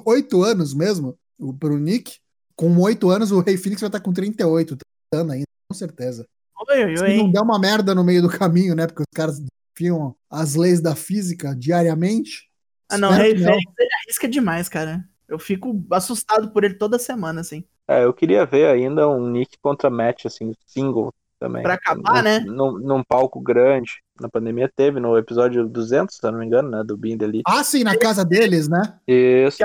8 0.06 0.43
anos 0.43 0.73
mesmo, 0.73 1.17
pro 1.60 1.77
Nick. 1.77 2.17
Com 2.56 2.77
8 2.77 3.10
anos, 3.10 3.32
o 3.32 3.39
Rei 3.39 3.58
Fênix 3.58 3.82
vai 3.82 3.88
estar 3.88 3.99
tá 3.99 4.04
com 4.04 4.13
38 4.13 4.77
anos 5.13 5.34
ainda, 5.34 5.45
com 5.67 5.75
certeza. 5.75 6.25
Oi, 6.69 6.86
oi, 6.86 6.97
Se 6.97 7.17
não 7.17 7.32
der 7.32 7.41
uma 7.41 7.60
merda 7.60 7.95
no 7.95 8.04
meio 8.04 8.21
do 8.21 8.30
caminho, 8.30 8.75
né? 8.75 8.86
Porque 8.86 9.01
os 9.01 9.15
caras 9.15 9.41
enfiam 9.82 10.15
as 10.30 10.56
leis 10.56 10.82
da 10.82 10.96
física 10.96 11.56
diariamente. 11.56 12.50
Ah, 12.89 12.98
não, 12.98 13.13
Fênix 13.13 13.41
ele 13.41 13.89
arrisca 14.04 14.28
demais, 14.28 14.70
cara. 14.70 15.04
Eu 15.28 15.39
fico 15.39 15.84
assustado 15.91 16.52
por 16.52 16.63
ele 16.63 16.74
toda 16.74 17.00
semana, 17.00 17.41
assim. 17.41 17.63
É, 17.88 18.04
eu 18.04 18.13
queria 18.13 18.46
ver 18.46 18.67
ainda 18.67 19.10
um 19.10 19.30
Nick 19.30 19.58
contra 19.62 19.89
Match, 19.89 20.26
assim, 20.26 20.54
single, 20.67 21.13
também. 21.39 21.63
Pra 21.63 21.76
acabar, 21.76 22.22
né? 22.22 22.39
Num, 22.39 22.78
num, 22.78 23.04
palco 23.04 23.39
grande. 23.39 24.04
Na 24.20 24.30
pandemia 24.30 24.70
teve, 24.74 25.00
no 25.00 25.17
episódio 25.17 25.67
200, 25.67 26.15
se 26.15 26.26
eu 26.26 26.32
não 26.32 26.39
me 26.39 26.46
engano, 26.46 26.70
né? 26.70 26.84
Do 26.84 26.98
Bind 26.98 27.22
ali. 27.24 27.41
Ah, 27.48 27.63
sim, 27.63 27.84
na 27.84 27.98
casa 27.98 28.24
deles, 28.24 28.67
né? 28.67 28.82
Isso. 29.08 29.58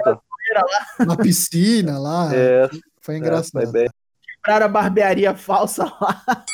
Na 1.04 1.16
piscina 1.16 1.98
lá. 1.98 2.30
É. 2.34 2.70
Foi 3.00 3.16
engraçado. 3.18 3.62
É, 3.62 3.66
foi 3.66 3.72
bem. 3.72 3.90
Quebraram 4.42 4.66
a 4.66 4.68
barbearia 4.68 5.34
falsa 5.34 5.84
lá. 5.84 6.44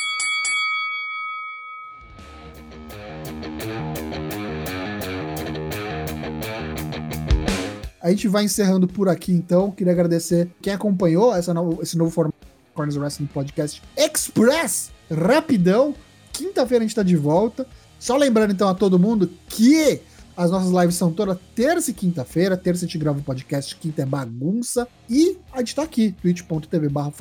A 8.03 8.09
gente 8.09 8.27
vai 8.27 8.43
encerrando 8.43 8.85
por 8.85 9.07
aqui, 9.07 9.31
então. 9.31 9.71
Queria 9.71 9.93
agradecer 9.93 10.51
quem 10.61 10.73
acompanhou 10.73 11.33
essa 11.33 11.53
no, 11.53 11.81
esse 11.81 11.97
novo 11.97 12.11
formato 12.11 12.35
Corners 12.75 12.97
Wrestling 12.97 13.27
Podcast 13.27 13.81
Express 13.95 14.91
rapidão. 15.09 15.95
Quinta-feira 16.33 16.83
a 16.83 16.87
gente 16.87 16.95
tá 16.95 17.01
de 17.01 17.15
volta. 17.15 17.65
Só 17.97 18.17
lembrando 18.17 18.51
então 18.51 18.67
a 18.67 18.73
todo 18.73 18.99
mundo 18.99 19.29
que 19.47 20.01
as 20.35 20.51
nossas 20.51 20.69
lives 20.69 20.95
são 20.95 21.13
toda 21.13 21.39
terça 21.55 21.91
e 21.91 21.93
quinta-feira. 21.93 22.57
Terça 22.57 22.83
a 22.83 22.87
gente 22.87 22.97
grava 22.97 23.19
o 23.19 23.23
podcast, 23.23 23.73
quinta 23.77 24.01
é 24.01 24.05
bagunça. 24.05 24.85
E 25.09 25.37
a 25.53 25.59
gente 25.59 25.73
tá 25.73 25.83
aqui, 25.83 26.13
twitch.tv 26.21 26.89
barra 26.89 27.13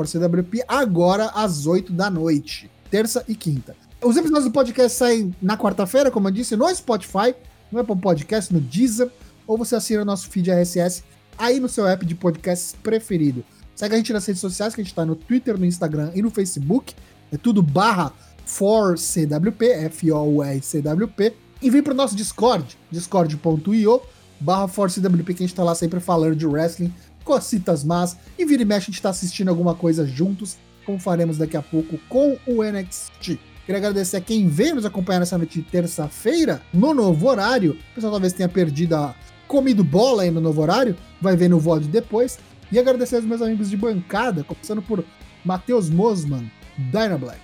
agora 0.67 1.27
às 1.27 1.65
8 1.65 1.93
da 1.93 2.11
noite. 2.11 2.69
Terça 2.91 3.25
e 3.29 3.37
quinta. 3.37 3.77
Os 4.03 4.17
episódios 4.17 4.47
do 4.47 4.51
podcast 4.51 4.99
saem 4.99 5.33
na 5.41 5.57
quarta-feira, 5.57 6.11
como 6.11 6.27
eu 6.27 6.33
disse, 6.33 6.57
no 6.57 6.69
Spotify, 6.75 7.37
no 7.71 7.79
Apple 7.79 7.97
Podcast, 7.97 8.53
no 8.53 8.61
Deezer, 8.61 9.09
ou 9.53 9.59
você 9.59 9.77
assina 9.77 10.03
nosso 10.03 10.31
feed 10.31 10.51
RSS 10.51 11.05
aí 11.37 11.61
no 11.61 11.69
seu 11.69 11.87
app 11.87 12.07
de 12.07 12.15
podcast 12.15 12.75
preferido. 12.79 13.45
Segue 13.75 13.95
a 13.95 13.99
gente 13.99 14.13
nas 14.13 14.25
redes 14.25 14.41
sociais, 14.41 14.75
que 14.75 14.81
a 14.81 14.85
gente 14.85 14.95
tá 14.95 15.05
no 15.05 15.15
Twitter, 15.15 15.59
no 15.59 15.67
Instagram 15.67 16.11
e 16.15 16.23
no 16.23 16.31
Facebook. 16.31 16.95
É 17.31 17.37
tudo 17.37 17.63
barra 17.63 18.13
FORCWP, 18.47 19.67
F-O-U-R-C-W-P, 19.67 21.35
e 21.61 21.71
vem 21.71 21.83
pro 21.83 21.95
nosso 21.95 22.17
Discord, 22.17 22.79
discord.io 22.91 24.01
barra 24.41 24.67
ForceWP, 24.67 25.35
que 25.35 25.45
a 25.45 25.47
gente 25.47 25.55
tá 25.55 25.63
lá 25.63 25.75
sempre 25.75 26.01
falando 26.01 26.35
de 26.35 26.47
wrestling, 26.47 26.93
cocitas 27.23 27.85
más, 27.85 28.17
e 28.39 28.45
vira 28.47 28.63
e 28.63 28.65
mexe 28.65 28.87
a 28.87 28.91
gente 28.91 29.03
tá 29.03 29.11
assistindo 29.11 29.49
alguma 29.49 29.75
coisa 29.75 30.07
juntos, 30.07 30.57
como 30.87 30.99
faremos 30.99 31.37
daqui 31.37 31.57
a 31.59 31.63
pouco 31.63 31.99
com 32.09 32.39
o 32.47 32.63
NXT. 32.65 33.39
Queria 33.65 33.79
agradecer 33.79 34.17
a 34.17 34.21
quem 34.21 34.49
veio 34.49 34.75
nos 34.75 34.85
acompanhar 34.85 35.21
nessa 35.21 35.39
noite 35.39 35.61
de 35.61 35.69
terça-feira, 35.69 36.61
no 36.73 36.93
novo 36.93 37.29
horário. 37.29 37.79
O 37.93 37.95
pessoal 37.95 38.13
talvez 38.13 38.33
tenha 38.33 38.49
perdido 38.49 38.97
a 38.97 39.15
comido 39.53 39.85
bola 39.85 40.23
aí 40.23 40.31
no 40.31 40.41
novo 40.41 40.63
horário, 40.63 40.97
vai 41.21 41.37
ver 41.37 41.51
no 41.51 41.61
VOD 41.61 41.87
depois. 41.87 42.39
E 42.73 42.79
agradecer 42.79 43.17
aos 43.17 43.25
meus 43.27 43.43
amigos 43.43 43.69
de 43.69 43.77
bancada, 43.77 44.43
começando 44.43 44.81
por 44.81 45.05
Matheus 45.45 45.91
Mosman, 45.91 46.51
Dyna 46.79 47.19
Black. 47.19 47.39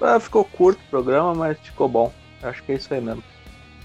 Ah, 0.00 0.20
ficou 0.20 0.44
curto 0.44 0.80
o 0.80 0.88
programa, 0.88 1.34
mas 1.34 1.58
ficou 1.58 1.88
bom. 1.88 2.12
Acho 2.40 2.62
que 2.62 2.70
é 2.70 2.74
isso 2.76 2.94
aí 2.94 3.00
mesmo. 3.00 3.24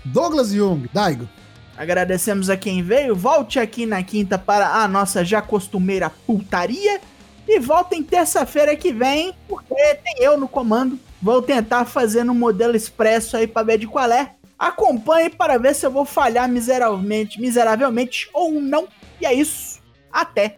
Douglas 0.05 0.51
Jung, 0.51 0.87
Daigo. 0.93 1.27
Agradecemos 1.75 2.47
a 2.47 2.55
quem 2.55 2.83
veio. 2.83 3.15
Volte 3.15 3.59
aqui 3.59 3.87
na 3.87 4.03
quinta 4.03 4.37
para 4.37 4.75
a 4.75 4.87
nossa 4.87 5.25
já 5.25 5.41
costumeira 5.41 6.11
putaria. 6.27 7.01
E 7.47 7.59
voltem 7.59 8.03
terça-feira 8.03 8.75
que 8.75 8.91
vem, 8.91 9.33
porque 9.47 9.95
tem 10.03 10.17
eu 10.19 10.37
no 10.37 10.47
comando. 10.47 10.99
Vou 11.19 11.41
tentar 11.41 11.85
fazer 11.85 12.23
no 12.23 12.35
modelo 12.35 12.75
expresso 12.75 13.35
aí 13.35 13.47
para 13.47 13.65
ver 13.65 13.79
de 13.79 13.87
qual 13.87 14.11
é. 14.11 14.33
Acompanhe 14.57 15.29
para 15.29 15.57
ver 15.57 15.75
se 15.75 15.85
eu 15.85 15.91
vou 15.91 16.05
falhar 16.05 16.49
miseravelmente, 16.49 17.39
miseravelmente 17.39 18.29
ou 18.33 18.59
não. 18.59 18.87
E 19.21 19.25
é 19.25 19.33
isso. 19.33 19.79
Até. 20.11 20.57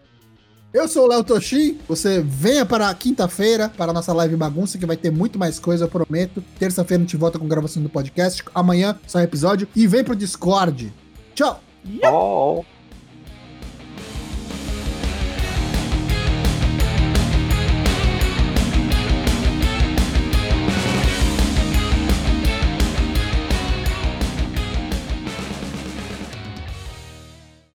Eu 0.71 0.87
sou 0.87 1.05
o 1.05 1.07
Léo 1.07 1.23
Toshin. 1.23 1.79
Você 1.87 2.21
venha 2.21 2.65
para 2.65 2.93
quinta-feira 2.93 3.69
para 3.75 3.91
a 3.91 3.93
nossa 3.93 4.13
live 4.13 4.35
bagunça, 4.35 4.77
que 4.77 4.85
vai 4.85 4.95
ter 4.95 5.11
muito 5.11 5.39
mais 5.39 5.59
coisa, 5.59 5.85
eu 5.85 5.89
prometo. 5.89 6.43
Terça-feira 6.59 7.01
a 7.01 7.05
gente 7.05 7.17
volta 7.17 7.39
com 7.39 7.47
gravação 7.47 7.81
do 7.81 7.89
podcast. 7.89 8.43
Amanhã 8.53 8.97
sai 9.07 9.23
episódio. 9.23 9.67
E 9.75 9.87
vem 9.87 10.03
pro 10.03 10.15
Discord. 10.15 10.93
Tchau. 11.33 11.59
Oh. 12.03 12.78